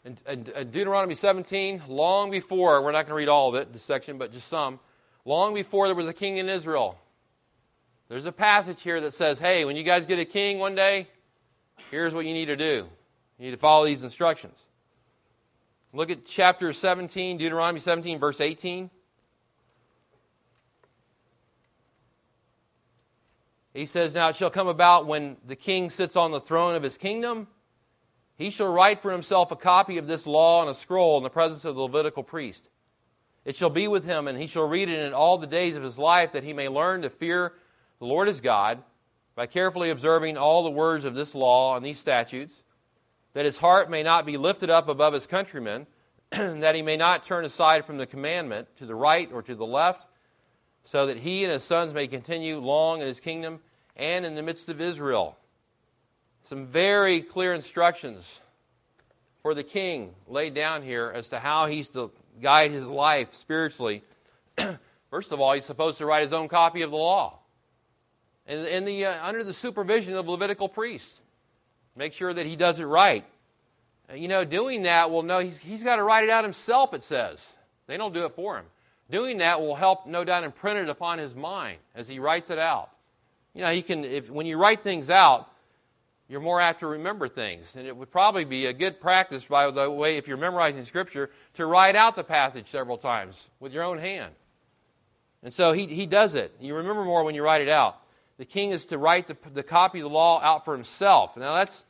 [0.03, 3.73] In, in, in Deuteronomy 17, long before, we're not going to read all of it,
[3.73, 4.79] this section, but just some.
[5.23, 6.99] Long before there was a king in Israel,
[8.09, 11.07] there's a passage here that says, hey, when you guys get a king one day,
[11.89, 12.87] here's what you need to do.
[13.39, 14.57] You need to follow these instructions.
[15.91, 18.89] Look at chapter 17, Deuteronomy 17, verse 18.
[23.73, 26.83] He says, Now it shall come about when the king sits on the throne of
[26.83, 27.47] his kingdom,
[28.37, 31.29] he shall write for himself a copy of this law on a scroll in the
[31.29, 32.69] presence of the Levitical priest.
[33.45, 35.83] It shall be with him, and he shall read it in all the days of
[35.83, 37.53] his life, that he may learn to fear
[37.99, 38.83] the Lord is God,
[39.35, 42.53] by carefully observing all the words of this law and these statutes,
[43.33, 45.87] that his heart may not be lifted up above his countrymen,
[46.31, 49.65] that he may not turn aside from the commandment to the right or to the
[49.65, 50.07] left,
[50.85, 53.59] so that he and his sons may continue long in his kingdom
[53.95, 55.37] and in the midst of Israel.
[56.47, 58.39] Some very clear instructions
[59.41, 64.03] for the king laid down here as to how he's to guide his life spiritually.
[65.09, 67.39] First of all, he's supposed to write his own copy of the law
[68.47, 71.19] and, the, uh, under the supervision of Levitical priests.
[71.95, 73.25] Make sure that he does it right.
[74.13, 77.03] You know, doing that will know he's, he's got to write it out himself, it
[77.03, 77.45] says.
[77.87, 78.65] They don't do it for him.
[79.09, 82.59] Doing that will help, no doubt, imprint it upon his mind as he writes it
[82.59, 82.89] out.
[83.53, 85.49] You know, he can, if, when you write things out,
[86.27, 87.65] you're more apt to remember things.
[87.75, 91.29] And it would probably be a good practice, by the way, if you're memorizing Scripture,
[91.53, 94.33] to write out the passage several times with your own hand.
[95.43, 96.51] And so he, he does it.
[96.59, 97.99] You remember more when you write it out
[98.37, 101.37] the king is to write the, the copy of the law out for himself.
[101.37, 101.83] Now, that's,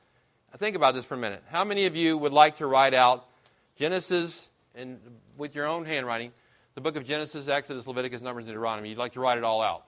[0.57, 1.43] think about this for a minute.
[1.49, 3.25] How many of you would like to write out
[3.75, 4.99] Genesis and
[5.37, 6.31] with your own handwriting,
[6.75, 8.89] the book of Genesis, Exodus, Leviticus, Numbers, and Deuteronomy?
[8.89, 9.85] You'd like to write it all out,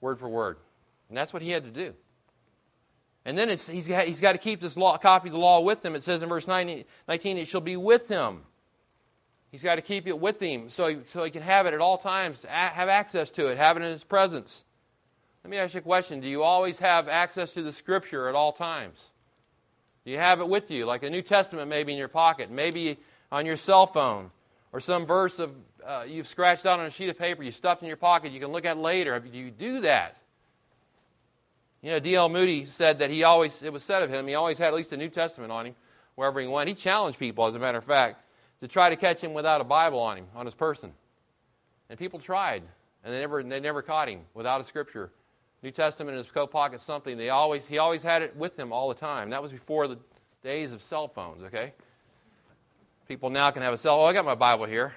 [0.00, 0.58] word for word.
[1.08, 1.94] And that's what he had to do.
[3.24, 5.84] And then he's got, he's got to keep this law, copy of the law with
[5.84, 5.94] him.
[5.94, 8.42] It says in verse 19, it shall be with him.
[9.50, 11.80] He's got to keep it with him so he, so he can have it at
[11.80, 14.64] all times, have access to it, have it in his presence.
[15.44, 16.20] Let me ask you a question.
[16.20, 18.98] Do you always have access to the Scripture at all times?
[20.04, 22.98] Do you have it with you, like a New Testament maybe in your pocket, maybe
[23.30, 24.30] on your cell phone,
[24.72, 25.52] or some verse of
[25.86, 28.40] uh, you've scratched out on a sheet of paper, you stuffed in your pocket, you
[28.40, 29.18] can look at later.
[29.20, 30.16] Do you do that?
[31.82, 32.28] You know, D.L.
[32.28, 34.92] Moody said that he always, it was said of him, he always had at least
[34.92, 35.74] a New Testament on him
[36.16, 36.68] wherever he went.
[36.68, 38.20] He challenged people, as a matter of fact,
[38.60, 40.92] to try to catch him without a Bible on him, on his person.
[41.88, 42.64] And people tried,
[43.04, 45.10] and they never, they never caught him without a scripture
[45.62, 47.16] New Testament in his coat pocket, something.
[47.16, 49.30] They always, he always had it with him all the time.
[49.30, 49.98] That was before the
[50.42, 51.72] days of cell phones, okay?
[53.08, 54.00] People now can have a cell.
[54.00, 54.94] Oh, I got my Bible here.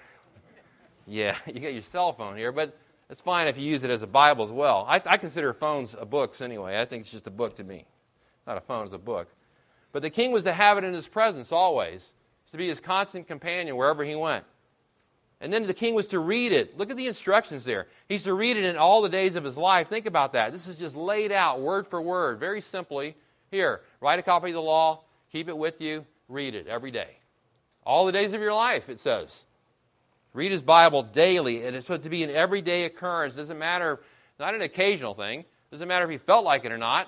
[1.07, 2.77] Yeah, you got your cell phone here, but
[3.09, 4.85] it's fine if you use it as a Bible as well.
[4.87, 6.79] I, I consider phones a books anyway.
[6.79, 7.85] I think it's just a book to me.
[8.45, 9.27] Not a phone, it's a book.
[9.91, 12.11] But the king was to have it in his presence always,
[12.51, 14.45] to be his constant companion wherever he went.
[15.41, 16.77] And then the king was to read it.
[16.77, 17.87] Look at the instructions there.
[18.07, 19.87] He's to read it in all the days of his life.
[19.87, 20.51] Think about that.
[20.51, 23.15] This is just laid out word for word, very simply.
[23.49, 27.17] Here, write a copy of the law, keep it with you, read it every day.
[27.83, 29.43] All the days of your life, it says.
[30.33, 33.35] Read his Bible daily, and it's supposed to be an everyday occurrence.
[33.35, 33.99] Doesn't matter,
[34.39, 35.43] not an occasional thing.
[35.71, 37.07] Doesn't matter if you felt like it or not.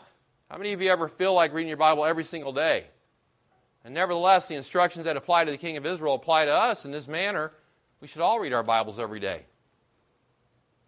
[0.50, 2.86] How many of you ever feel like reading your Bible every single day?
[3.86, 6.92] And nevertheless, the instructions that apply to the king of Israel apply to us in
[6.92, 7.52] this manner.
[8.04, 9.44] We should all read our Bibles every day.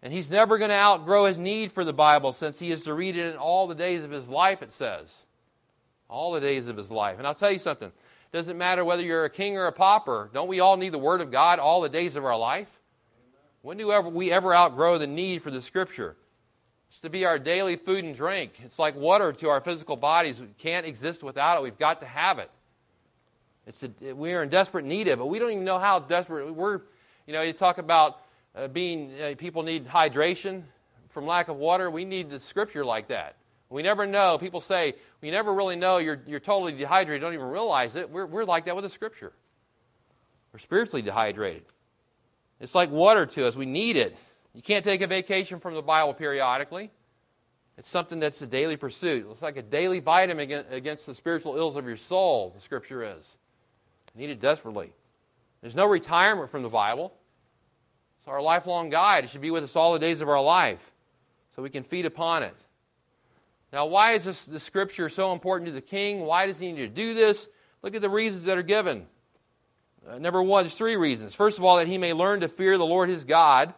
[0.02, 2.92] And he's never going to outgrow his need for the Bible since he is to
[2.92, 5.10] read it in all the days of his life, it says.
[6.10, 7.16] All the days of his life.
[7.16, 7.88] And I'll tell you something.
[7.88, 10.28] It doesn't matter whether you're a king or a pauper.
[10.34, 12.68] Don't we all need the Word of God all the days of our life?
[13.62, 16.16] When do we ever outgrow the need for the Scripture?
[16.90, 18.60] It's to be our daily food and drink.
[18.62, 20.38] It's like water to our physical bodies.
[20.38, 21.62] We can't exist without it.
[21.62, 22.50] We've got to have it.
[23.66, 25.26] It's a, we are in desperate need of it.
[25.26, 26.82] We don't even know how desperate we're
[27.26, 28.20] you know, you talk about
[28.54, 30.62] uh, being, uh, people need hydration
[31.10, 31.90] from lack of water.
[31.90, 33.36] We need the scripture like that.
[33.68, 34.38] We never know.
[34.38, 38.08] People say, we never really know you're, you're totally dehydrated, don't even realize it.
[38.08, 39.32] We're, we're like that with the scripture.
[40.52, 41.64] We're spiritually dehydrated.
[42.60, 43.56] It's like water to us.
[43.56, 44.16] We need it.
[44.54, 46.90] You can't take a vacation from the Bible periodically.
[47.76, 49.26] It's something that's a daily pursuit.
[49.30, 53.26] It's like a daily vitamin against the spiritual ills of your soul, the scripture is.
[54.14, 54.92] You need it desperately.
[55.66, 57.12] There's no retirement from the Bible.
[58.20, 59.24] It's our lifelong guide.
[59.24, 60.78] It should be with us all the days of our life
[61.56, 62.54] so we can feed upon it.
[63.72, 66.20] Now, why is this, the scripture so important to the king?
[66.20, 67.48] Why does he need to do this?
[67.82, 69.08] Look at the reasons that are given.
[70.08, 71.34] Uh, number one, there's three reasons.
[71.34, 73.74] First of all, that he may learn to fear the Lord his God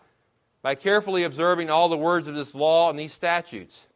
[0.60, 3.86] by carefully observing all the words of this law and these statutes.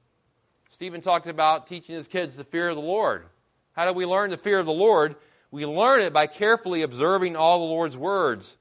[0.70, 3.26] Stephen talked about teaching his kids the fear of the Lord.
[3.72, 5.14] How do we learn the fear of the Lord?
[5.52, 8.56] We learn it by carefully observing all the Lord's words.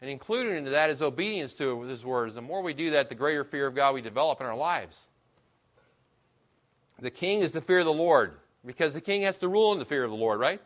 [0.00, 2.34] And included into that is obedience to His words.
[2.34, 4.98] The more we do that, the greater fear of God we develop in our lives.
[7.00, 8.32] The king is to fear the Lord
[8.64, 10.60] because the king has to rule in the fear of the Lord, right?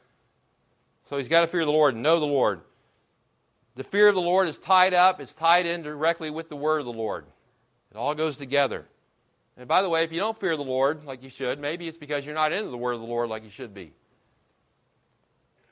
[1.09, 2.61] So he's got to fear the Lord and know the Lord.
[3.77, 6.81] The fear of the Lord is tied up, it's tied in directly with the word
[6.81, 7.25] of the Lord.
[7.91, 8.87] It all goes together.
[9.57, 11.99] And by the way, if you don't fear the Lord like you should, maybe it's
[11.99, 13.93] because you're not into the word of the Lord like you should be.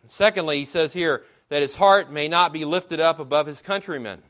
[0.09, 4.23] Secondly, he says here that his heart may not be lifted up above his countrymen.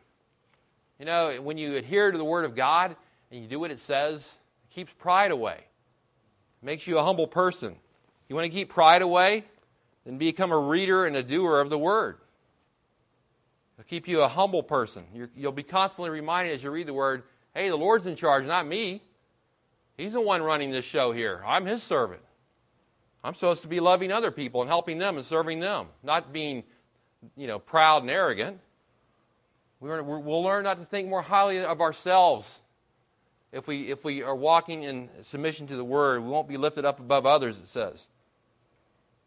[0.99, 2.95] You know, when you adhere to the Word of God
[3.31, 5.55] and you do what it says, it keeps pride away.
[5.55, 7.75] It makes you a humble person.
[8.29, 9.45] You want to keep pride away?
[10.05, 12.19] Then become a reader and a doer of the Word.
[13.79, 15.05] It'll keep you a humble person.
[15.15, 18.47] you will be constantly reminded as you read the Word hey, the Lord's in charge,
[18.47, 19.03] not me.
[19.97, 21.43] He's the one running this show here.
[21.47, 22.23] I'm His servant.
[23.25, 26.65] I'm supposed to be loving other people and helping them and serving them, not being,
[27.37, 28.59] you know, proud and arrogant.
[29.81, 32.61] We're, we'll learn not to think more highly of ourselves
[33.53, 36.23] if we, if we are walking in submission to the Word.
[36.23, 38.07] We won't be lifted up above others, it says.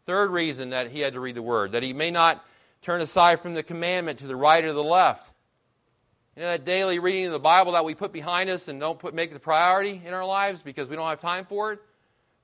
[0.04, 2.44] Third reason that he had to read the Word, that he may not
[2.82, 5.30] turn aside from the commandment to the right or the left.
[6.36, 8.98] You know, that daily reading of the Bible that we put behind us and don't
[8.98, 11.80] put, make it a priority in our lives because we don't have time for it?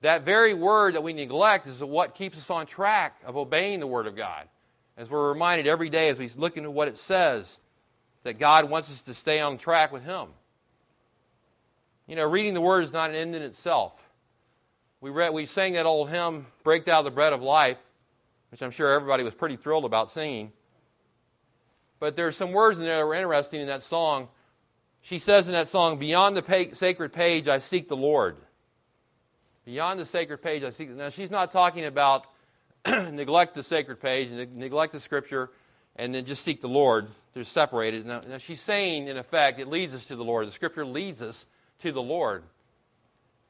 [0.02, 3.86] That very word that we neglect is what keeps us on track of obeying the
[3.86, 4.48] Word of God.
[4.96, 7.58] As we're reminded every day as we look into what it says,
[8.24, 10.28] that God wants us to stay on track with Him.
[12.08, 13.92] You know, reading the Word is not an end in itself.
[15.00, 17.78] We, read, we sang that old hymn, Break Thou the Bread of Life,
[18.50, 20.52] which I'm sure everybody was pretty thrilled about singing.
[22.00, 24.28] But there are some words in there that were interesting in that song.
[25.02, 28.36] She says in that song, Beyond the sacred page, I seek the Lord.
[29.64, 30.86] Beyond the sacred page, I see.
[30.86, 32.26] Now, she's not talking about
[32.86, 35.50] neglect the sacred page and neglect the scripture
[35.96, 37.06] and then just seek the Lord.
[37.34, 38.06] They're separated.
[38.06, 40.48] Now, now, she's saying, in effect, it leads us to the Lord.
[40.48, 41.46] The scripture leads us
[41.80, 42.42] to the Lord.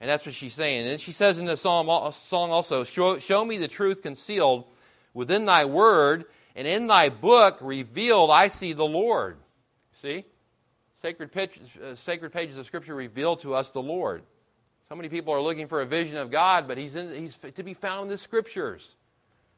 [0.01, 0.87] And that's what she's saying.
[0.87, 1.87] And she says in the psalm,
[2.27, 4.65] song also, show, show me the truth concealed
[5.15, 6.25] within thy word,
[6.57, 9.37] and in thy book revealed I see the Lord.
[10.03, 10.25] See?
[11.01, 14.23] Sacred, pitch, uh, sacred pages of Scripture reveal to us the Lord.
[14.93, 17.63] So many people are looking for a vision of God, but he's, in, he's to
[17.63, 18.95] be found in the Scriptures.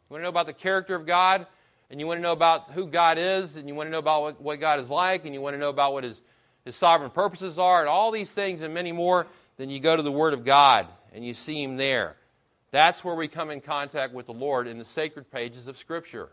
[0.08, 1.48] You want to know about the character of God,
[1.90, 4.22] and you want to know about who God is, and you want to know about
[4.22, 6.20] what, what God is like, and you want to know about what his,
[6.64, 10.04] his sovereign purposes are, and all these things and many more, then you go to
[10.04, 12.14] the Word of God and you see Him there.
[12.70, 16.28] That's where we come in contact with the Lord in the sacred pages of Scripture.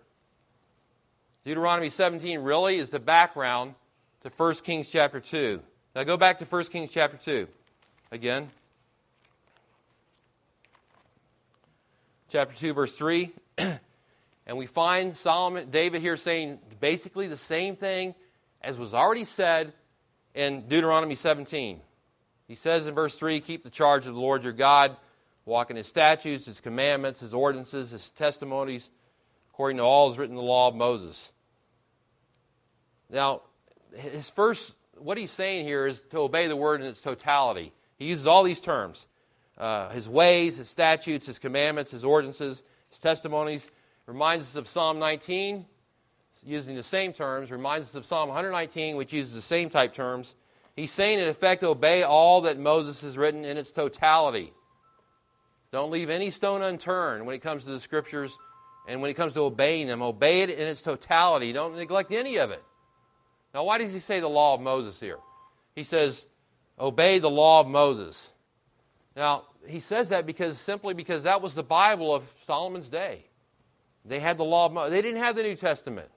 [1.43, 3.73] Deuteronomy 17 really is the background
[4.21, 5.59] to 1 Kings chapter 2.
[5.95, 7.47] Now go back to 1 Kings chapter 2
[8.11, 8.51] again.
[12.31, 13.29] Chapter 2, verse 3.
[13.57, 18.15] and we find Solomon, David here saying basically the same thing
[18.61, 19.73] as was already said
[20.33, 21.81] in Deuteronomy 17.
[22.47, 24.95] He says in verse 3 Keep the charge of the Lord your God,
[25.43, 28.89] walk in his statutes, his commandments, his ordinances, his testimonies,
[29.49, 31.33] according to all is written in the law of Moses.
[33.09, 33.41] Now,
[33.93, 37.73] his first, what he's saying here is to obey the word in its totality.
[37.97, 39.05] He uses all these terms
[39.61, 43.67] uh, his ways, his statutes, his commandments, his ordinances, his testimonies.
[44.07, 45.65] Reminds us of Psalm 19,
[46.43, 47.51] using the same terms.
[47.51, 50.33] Reminds us of Psalm 119, which uses the same type terms.
[50.75, 54.51] He's saying, in effect, obey all that Moses has written in its totality.
[55.71, 58.35] Don't leave any stone unturned when it comes to the scriptures
[58.87, 60.01] and when it comes to obeying them.
[60.01, 61.53] Obey it in its totality.
[61.53, 62.63] Don't neglect any of it.
[63.53, 65.19] Now, why does he say the law of Moses here?
[65.75, 66.25] He says,
[66.79, 68.31] obey the law of Moses.
[69.15, 73.25] Now, he says that because simply because that was the Bible of Solomon's day.
[74.05, 74.91] They had the law of.
[74.91, 76.09] They didn't have the New Testament.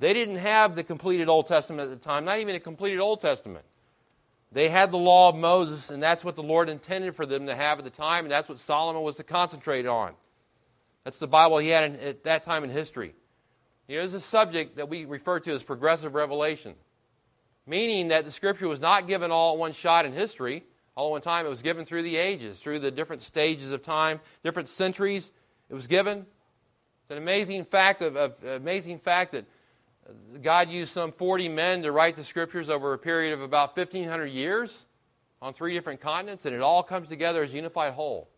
[0.00, 3.20] They didn't have the completed Old Testament at the time, not even a completed Old
[3.20, 3.64] Testament.
[4.50, 7.54] They had the law of Moses, and that's what the Lord intended for them to
[7.54, 10.14] have at the time, and that's what Solomon was to concentrate on.
[11.04, 13.14] That's the Bible he had in, at that time in history.
[13.88, 16.74] There's a subject that we refer to as progressive revelation,
[17.66, 20.64] meaning that the Scripture was not given all at one shot in history,
[20.98, 21.46] all one time.
[21.46, 25.30] It was given through the ages, through the different stages of time, different centuries.
[25.70, 26.18] It was given.
[26.18, 29.44] It's an amazing fact of, of amazing fact that
[30.42, 34.26] God used some 40 men to write the Scriptures over a period of about 1,500
[34.26, 34.86] years
[35.40, 38.28] on three different continents, and it all comes together as a unified whole.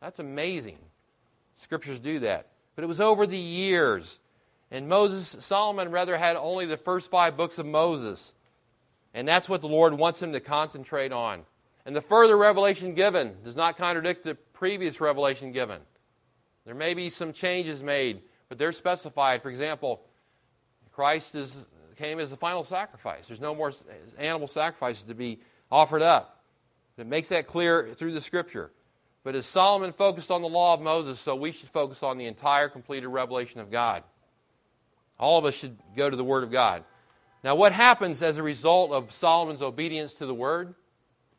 [0.00, 0.78] That's amazing.
[1.58, 2.46] Scriptures do that.
[2.76, 4.20] But it was over the years
[4.70, 8.32] and Moses, Solomon rather had only the first five books of Moses.
[9.12, 11.42] And that's what the Lord wants him to concentrate on.
[11.86, 15.80] And the further revelation given does not contradict the previous revelation given.
[16.66, 19.42] There may be some changes made, but they're specified.
[19.42, 20.02] For example,
[20.92, 21.56] Christ is,
[21.96, 23.26] came as the final sacrifice.
[23.26, 23.72] There's no more
[24.18, 25.40] animal sacrifices to be
[25.70, 26.42] offered up.
[26.98, 28.70] It makes that clear through the Scripture.
[29.24, 32.26] But as Solomon focused on the law of Moses, so we should focus on the
[32.26, 34.02] entire completed revelation of God.
[35.18, 36.84] All of us should go to the Word of God.
[37.42, 40.74] Now, what happens as a result of Solomon's obedience to the Word?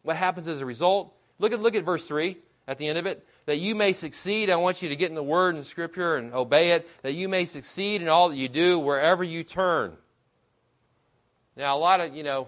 [0.04, 1.14] What happens as a result?
[1.40, 2.38] Look at, look at verse 3
[2.68, 3.26] at the end of it.
[3.46, 6.34] That you may succeed, I want you to get in the Word and Scripture and
[6.34, 6.88] obey it.
[7.02, 9.98] That you may succeed in all that you do wherever you turn.
[11.58, 12.48] Now, a lot of, you know,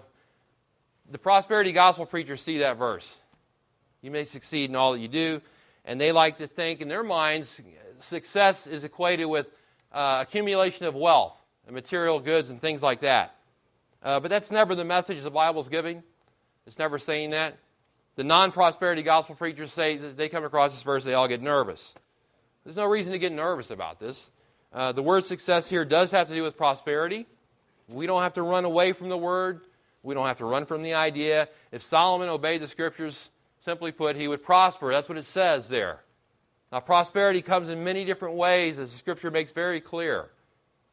[1.10, 3.16] the prosperity gospel preachers see that verse.
[4.00, 5.40] You may succeed in all that you do.
[5.84, 7.60] And they like to think in their minds,
[8.00, 9.46] success is equated with
[9.92, 11.34] uh, accumulation of wealth
[11.66, 13.34] and material goods and things like that.
[14.02, 16.02] Uh, but that's never the message the Bible's giving.
[16.66, 17.56] It's never saying that.
[18.16, 21.42] The non prosperity gospel preachers say that they come across this verse, they all get
[21.42, 21.94] nervous.
[22.64, 24.30] There's no reason to get nervous about this.
[24.72, 27.26] Uh, the word success here does have to do with prosperity.
[27.88, 29.60] We don't have to run away from the word.
[30.02, 31.48] We don't have to run from the idea.
[31.72, 33.28] If Solomon obeyed the scriptures,
[33.64, 34.90] simply put, he would prosper.
[34.90, 36.00] That's what it says there.
[36.72, 40.30] Now, prosperity comes in many different ways, as the scripture makes very clear.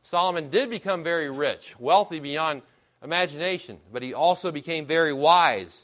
[0.03, 2.61] Solomon did become very rich, wealthy beyond
[3.03, 5.83] imagination, but he also became very wise.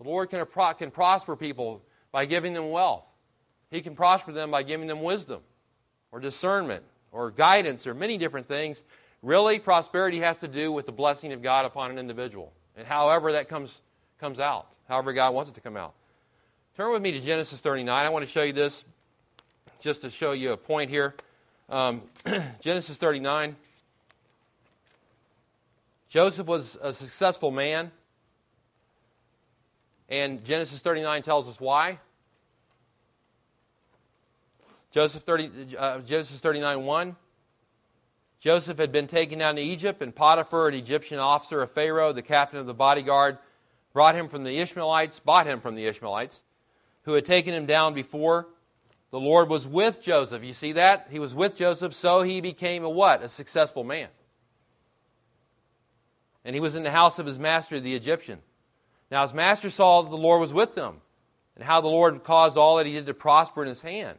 [0.00, 0.44] The Lord can,
[0.78, 3.04] can prosper people by giving them wealth.
[3.70, 5.40] He can prosper them by giving them wisdom
[6.12, 8.82] or discernment or guidance or many different things.
[9.22, 12.52] Really, prosperity has to do with the blessing of God upon an individual.
[12.76, 13.80] And however that comes,
[14.20, 15.94] comes out, however God wants it to come out.
[16.76, 18.06] Turn with me to Genesis 39.
[18.06, 18.84] I want to show you this
[19.80, 21.14] just to show you a point here.
[21.68, 22.02] Um,
[22.60, 23.56] Genesis 39.
[26.08, 27.90] Joseph was a successful man.
[30.08, 31.98] And Genesis 39 tells us why.
[34.90, 37.16] Joseph 30, uh, Genesis 39 1.
[38.40, 42.22] Joseph had been taken down to Egypt, and Potiphar, an Egyptian officer of Pharaoh, the
[42.22, 43.36] captain of the bodyguard,
[43.92, 46.40] brought him from the Ishmaelites, bought him from the Ishmaelites,
[47.02, 48.46] who had taken him down before.
[49.10, 50.44] The Lord was with Joseph.
[50.44, 51.08] You see that?
[51.10, 53.22] He was with Joseph, so he became a what?
[53.22, 54.08] A successful man.
[56.48, 58.38] And he was in the house of his master, the Egyptian.
[59.10, 61.02] Now his master saw that the Lord was with them,
[61.54, 64.16] and how the Lord caused all that he did to prosper in his hand.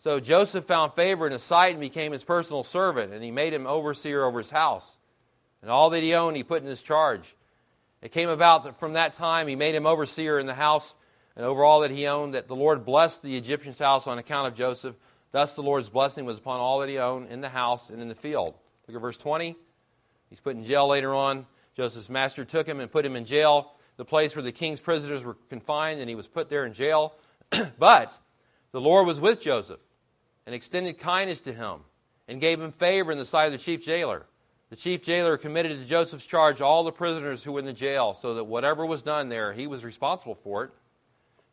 [0.00, 3.52] So Joseph found favor in his sight and became his personal servant, and he made
[3.52, 4.96] him overseer over his house.
[5.62, 7.36] And all that he owned he put in his charge.
[8.02, 10.92] It came about that from that time he made him overseer in the house
[11.36, 14.48] and over all that he owned, that the Lord blessed the Egyptian's house on account
[14.48, 14.96] of Joseph.
[15.30, 18.08] Thus the Lord's blessing was upon all that he owned in the house and in
[18.08, 18.54] the field.
[18.88, 19.54] Look at verse 20.
[20.30, 21.46] He's put in jail later on.
[21.76, 25.24] Joseph's master took him and put him in jail, the place where the king's prisoners
[25.24, 27.14] were confined, and he was put there in jail.
[27.78, 28.16] but
[28.72, 29.80] the Lord was with Joseph
[30.46, 31.80] and extended kindness to him
[32.28, 34.26] and gave him favor in the sight of the chief jailer.
[34.70, 38.16] The chief jailer committed to Joseph's charge all the prisoners who were in the jail,
[38.20, 40.70] so that whatever was done there, he was responsible for it.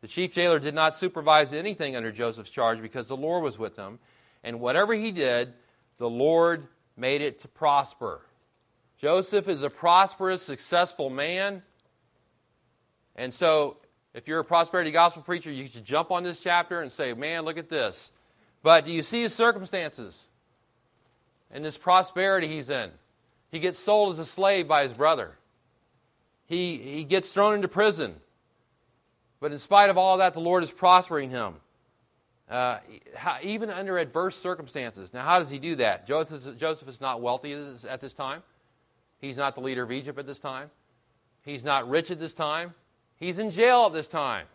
[0.00, 3.76] The chief jailer did not supervise anything under Joseph's charge because the Lord was with
[3.76, 3.98] him,
[4.44, 5.52] and whatever he did,
[5.98, 8.20] the Lord made it to prosper.
[8.98, 11.62] Joseph is a prosperous, successful man.
[13.14, 13.76] And so,
[14.14, 17.44] if you're a prosperity gospel preacher, you should jump on this chapter and say, Man,
[17.44, 18.10] look at this.
[18.62, 20.20] But do you see his circumstances
[21.50, 22.90] and this prosperity he's in?
[23.50, 25.36] He gets sold as a slave by his brother,
[26.46, 28.14] he, he gets thrown into prison.
[29.40, 31.54] But in spite of all that, the Lord is prospering him.
[32.50, 32.78] Uh,
[33.42, 35.14] even under adverse circumstances.
[35.14, 36.08] Now, how does he do that?
[36.08, 37.52] Joseph, Joseph is not wealthy
[37.88, 38.42] at this time.
[39.20, 40.70] He's not the leader of Egypt at this time.
[41.42, 42.74] He's not rich at this time.
[43.16, 44.46] He's in jail at this time.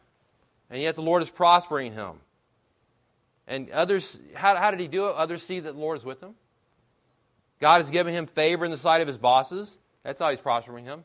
[0.70, 2.14] And yet the Lord is prospering him.
[3.48, 5.16] And others, how, how did he do it?
[5.16, 6.36] Others see that the Lord is with him.
[7.60, 9.78] God has given him favor in the sight of his bosses.
[10.04, 11.04] That's how he's prospering him.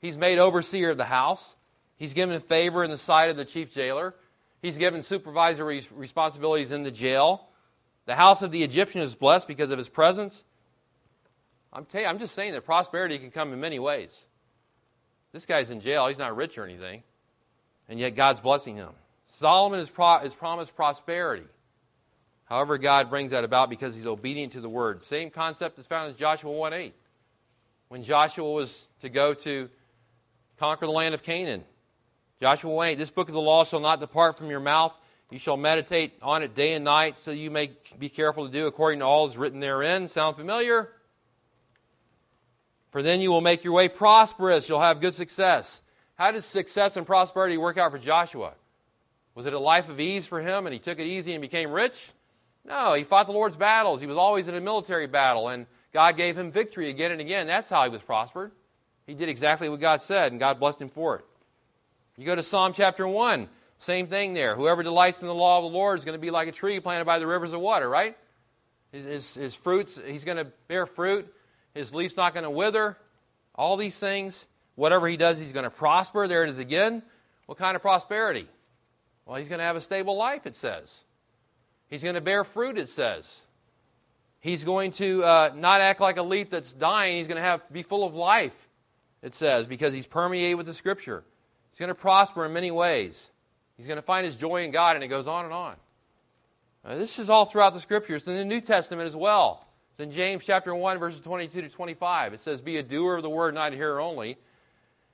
[0.00, 1.56] He's made overseer of the house.
[1.96, 4.14] He's given favor in the sight of the chief jailer.
[4.62, 7.48] He's given supervisory responsibilities in the jail.
[8.06, 10.42] The house of the Egyptian is blessed because of his presence.
[11.94, 14.16] I'm, just saying that prosperity can come in many ways.
[15.32, 16.06] This guy's in jail.
[16.08, 17.02] He's not rich or anything.
[17.88, 18.90] And yet God's blessing him.
[19.28, 21.46] Solomon is, pro, is promised prosperity.
[22.46, 25.04] However, God brings that about because he's obedient to the word.
[25.04, 26.94] Same concept is found in Joshua 1 8.
[27.88, 29.68] When Joshua was to go to
[30.58, 31.64] conquer the land of Canaan.
[32.40, 34.94] Joshua 1 8, this book of the law shall not depart from your mouth.
[35.30, 38.66] You shall meditate on it day and night, so you may be careful to do
[38.66, 40.08] according to all that is written therein.
[40.08, 40.90] Sound familiar?
[42.98, 44.68] For then you will make your way prosperous.
[44.68, 45.82] You'll have good success.
[46.16, 48.54] How does success and prosperity work out for Joshua?
[49.36, 51.70] Was it a life of ease for him and he took it easy and became
[51.70, 52.10] rich?
[52.64, 54.00] No, he fought the Lord's battles.
[54.00, 57.46] He was always in a military battle, and God gave him victory again and again.
[57.46, 58.50] That's how he was prospered.
[59.06, 61.24] He did exactly what God said, and God blessed him for it.
[62.16, 64.56] You go to Psalm chapter 1, same thing there.
[64.56, 66.80] Whoever delights in the law of the Lord is going to be like a tree
[66.80, 68.16] planted by the rivers of water, right?
[68.90, 71.32] His, his, his fruits, he's going to bear fruit.
[71.78, 72.96] His leaf's not going to wither.
[73.54, 76.26] All these things, whatever he does, he's going to prosper.
[76.26, 77.02] There it is again.
[77.46, 78.48] What kind of prosperity?
[79.24, 80.92] Well, he's going to have a stable life, it says.
[81.88, 83.40] He's going to bear fruit, it says.
[84.40, 87.18] He's going to uh, not act like a leaf that's dying.
[87.18, 88.54] He's going to have be full of life,
[89.22, 91.22] it says, because he's permeated with the Scripture.
[91.70, 93.22] He's going to prosper in many ways.
[93.76, 95.76] He's going to find his joy in God, and it goes on and on.
[96.84, 99.67] Uh, this is all throughout the Scriptures, in the New Testament as well.
[99.98, 102.32] It's in James chapter 1, verses 22 to 25.
[102.32, 104.36] It says, Be a doer of the word, not a hearer only.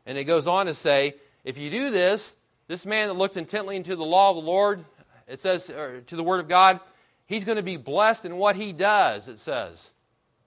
[0.04, 2.34] And it goes on to say, If you do this,
[2.68, 4.84] this man that looks intently into the law of the Lord,
[5.26, 6.80] it says, to the word of God,
[7.24, 9.88] he's going to be blessed in what he does, it says.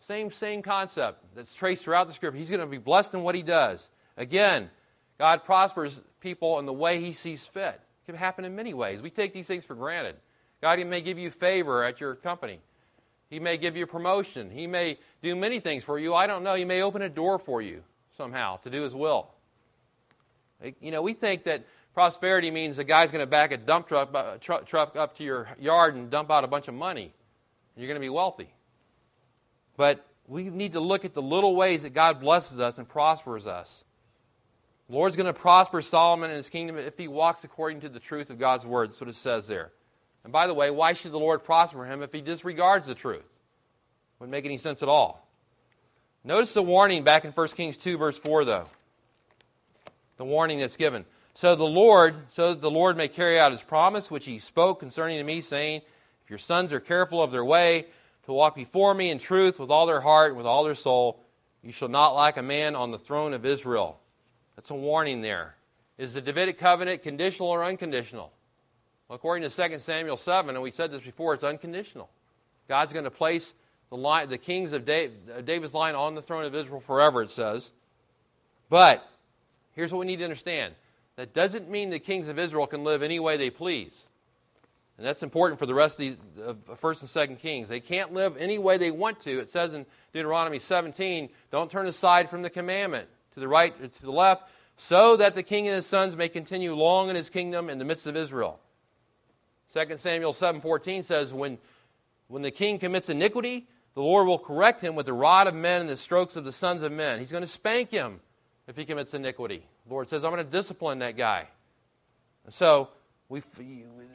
[0.07, 2.37] Same, same concept that's traced throughout the scripture.
[2.37, 3.89] He's going to be blessed in what he does.
[4.17, 4.69] Again,
[5.17, 7.73] God prospers people in the way he sees fit.
[7.73, 9.01] It can happen in many ways.
[9.01, 10.15] We take these things for granted.
[10.61, 12.59] God may give you favor at your company.
[13.29, 14.49] He may give you a promotion.
[14.49, 16.13] He may do many things for you.
[16.13, 16.55] I don't know.
[16.55, 17.83] He may open a door for you
[18.15, 19.29] somehow to do His will.
[20.81, 24.09] You know, we think that prosperity means the guy's going to back a dump truck,
[24.13, 27.13] uh, truck, up to your yard and dump out a bunch of money.
[27.75, 28.49] You're going to be wealthy.
[29.75, 33.45] But we need to look at the little ways that God blesses us and prospers
[33.45, 33.83] us.
[34.89, 37.99] The Lord's going to prosper Solomon and his kingdom if he walks according to the
[37.99, 38.89] truth of God's word.
[38.89, 39.71] That's what it says there.
[40.23, 43.25] And by the way, why should the Lord prosper him if he disregards the truth?
[44.19, 45.25] Wouldn't make any sense at all.
[46.23, 48.65] Notice the warning back in 1 Kings 2, verse 4, though.
[50.17, 51.05] The warning that's given.
[51.35, 54.79] So the Lord, so that the Lord may carry out his promise, which he spoke
[54.79, 55.81] concerning to me, saying,
[56.23, 57.85] If your sons are careful of their way,
[58.25, 61.23] to walk before me in truth with all their heart and with all their soul,
[61.63, 63.99] you shall not lack a man on the throne of Israel.
[64.55, 65.55] That's a warning there.
[65.97, 68.33] Is the Davidic covenant conditional or unconditional?
[69.07, 72.09] Well, according to 2 Samuel 7, and we said this before, it's unconditional.
[72.67, 73.53] God's going to place
[73.89, 75.07] the, line, the kings of uh,
[75.43, 77.69] David's line on the throne of Israel forever, it says.
[78.69, 79.07] But
[79.75, 80.73] here's what we need to understand
[81.15, 84.03] that doesn't mean the kings of Israel can live any way they please.
[84.97, 87.69] And that's important for the rest of of First and Second Kings.
[87.69, 89.39] They can't live any way they want to.
[89.39, 93.87] It says in Deuteronomy 17, "Don't turn aside from the commandment to the right or
[93.87, 97.29] to the left, so that the king and his sons may continue long in his
[97.29, 98.59] kingdom in the midst of Israel."
[99.73, 101.57] 2 Samuel 7:14 says when
[102.27, 105.81] when the king commits iniquity, the Lord will correct him with the rod of men
[105.81, 107.19] and the strokes of the sons of men.
[107.19, 108.19] He's going to spank him
[108.67, 109.63] if he commits iniquity.
[109.87, 111.47] The Lord says, I'm going to discipline that guy.
[112.45, 112.89] And so,
[113.29, 113.41] we,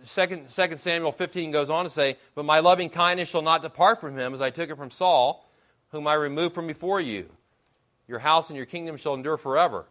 [0.02, 4.00] second, second Samuel 15 goes on to say, But my loving kindness shall not depart
[4.00, 5.48] from him, as I took it from Saul,
[5.90, 7.28] whom I removed from before you.
[8.08, 9.86] Your house and your kingdom shall endure forever.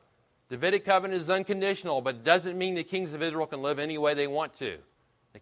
[0.50, 3.98] Davidic covenant is unconditional, but it doesn't mean the kings of Israel can live any
[3.98, 4.78] way they want to.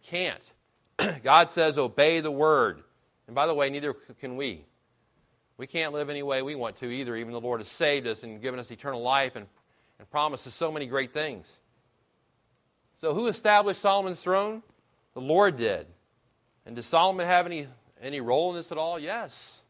[0.03, 0.41] Can't.
[1.23, 2.81] God says, obey the word.
[3.27, 4.65] And by the way, neither can we.
[5.57, 8.23] We can't live any way we want to either, even the Lord has saved us
[8.23, 9.45] and given us eternal life and,
[9.99, 11.47] and promised us so many great things.
[13.01, 14.63] So, who established Solomon's throne?
[15.13, 15.85] The Lord did.
[16.65, 17.67] And does Solomon have any,
[18.01, 18.97] any role in this at all?
[18.99, 19.61] Yes.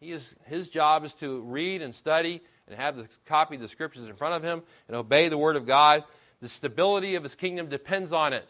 [0.00, 3.68] He is, his job is to read and study and have the copy of the
[3.68, 6.04] scriptures in front of him and obey the word of God.
[6.40, 8.48] The stability of his kingdom depends on it.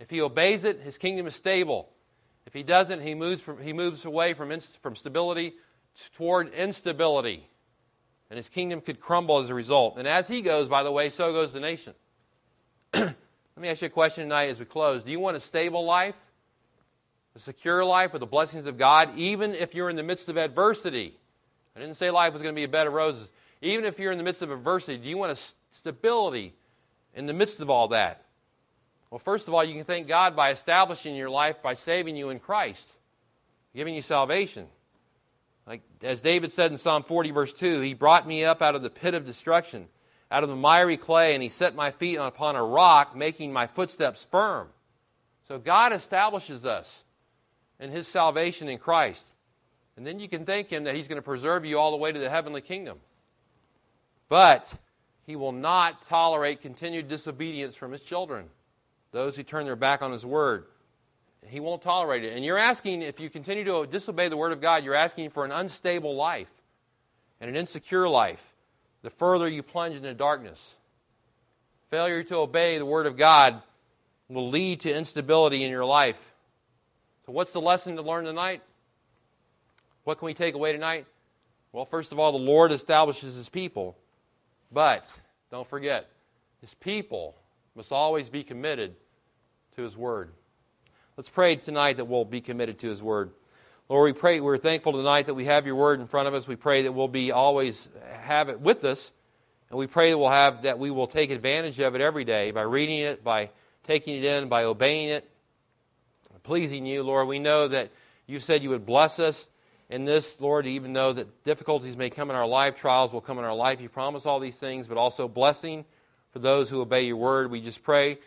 [0.00, 1.88] If he obeys it, his kingdom is stable.
[2.46, 5.52] If he doesn't, he moves, from, he moves away from, inst- from stability
[6.16, 7.46] toward instability.
[8.30, 9.98] And his kingdom could crumble as a result.
[9.98, 11.94] And as he goes, by the way, so goes the nation.
[12.94, 13.14] Let
[13.56, 15.02] me ask you a question tonight as we close.
[15.02, 16.14] Do you want a stable life?
[17.36, 20.36] A secure life with the blessings of God, even if you're in the midst of
[20.36, 21.16] adversity?
[21.76, 23.28] I didn't say life was going to be a bed of roses.
[23.60, 26.54] Even if you're in the midst of adversity, do you want a stability
[27.14, 28.24] in the midst of all that?
[29.10, 32.30] Well, first of all, you can thank God by establishing your life by saving you
[32.30, 32.88] in Christ,
[33.74, 34.68] giving you salvation.
[35.66, 38.82] Like as David said in Psalm 40, verse 2, He brought me up out of
[38.82, 39.88] the pit of destruction,
[40.30, 43.66] out of the miry clay, and He set my feet upon a rock, making my
[43.66, 44.68] footsteps firm.
[45.48, 47.02] So God establishes us
[47.80, 49.26] in His salvation in Christ.
[49.96, 52.12] And then you can thank Him that He's going to preserve you all the way
[52.12, 53.00] to the heavenly kingdom.
[54.28, 54.72] But
[55.26, 58.48] He will not tolerate continued disobedience from His children,
[59.12, 60.66] those who turn their back on His word.
[61.46, 62.36] He won't tolerate it.
[62.36, 65.44] And you're asking, if you continue to disobey the word of God, you're asking for
[65.44, 66.50] an unstable life
[67.40, 68.44] and an insecure life
[69.02, 70.76] the further you plunge into darkness.
[71.90, 73.62] Failure to obey the word of God
[74.28, 76.20] will lead to instability in your life.
[77.26, 78.62] So, what's the lesson to learn tonight?
[80.04, 81.06] What can we take away tonight?
[81.72, 83.96] Well, first of all, the Lord establishes his people.
[84.72, 85.06] But
[85.50, 86.08] don't forget,
[86.60, 87.34] his people
[87.80, 88.94] must always be committed
[89.74, 90.30] to his word.
[91.16, 93.30] Let's pray tonight that we'll be committed to his word.
[93.88, 96.46] Lord, we pray we're thankful tonight that we have your word in front of us.
[96.46, 97.88] We pray that we'll be always
[98.20, 99.12] have it with us.
[99.70, 102.50] And we pray that we'll have that we will take advantage of it every day
[102.50, 103.48] by reading it, by
[103.84, 105.26] taking it in, by obeying it,
[106.42, 107.28] pleasing you, Lord.
[107.28, 107.90] We know that
[108.26, 109.46] you said you would bless us
[109.88, 113.38] in this, Lord, even though that difficulties may come in our life, trials will come
[113.38, 113.80] in our life.
[113.80, 115.86] You promise all these things, but also blessing
[116.32, 117.50] for those who obey your word.
[117.50, 118.18] We just pray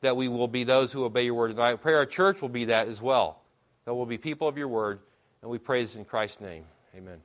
[0.00, 1.48] that we will be those who obey your word.
[1.48, 1.72] tonight.
[1.72, 3.40] I pray our church will be that as well.
[3.84, 5.00] That we'll be people of your word.
[5.42, 6.64] And we pray this in Christ's name.
[6.96, 7.20] Amen.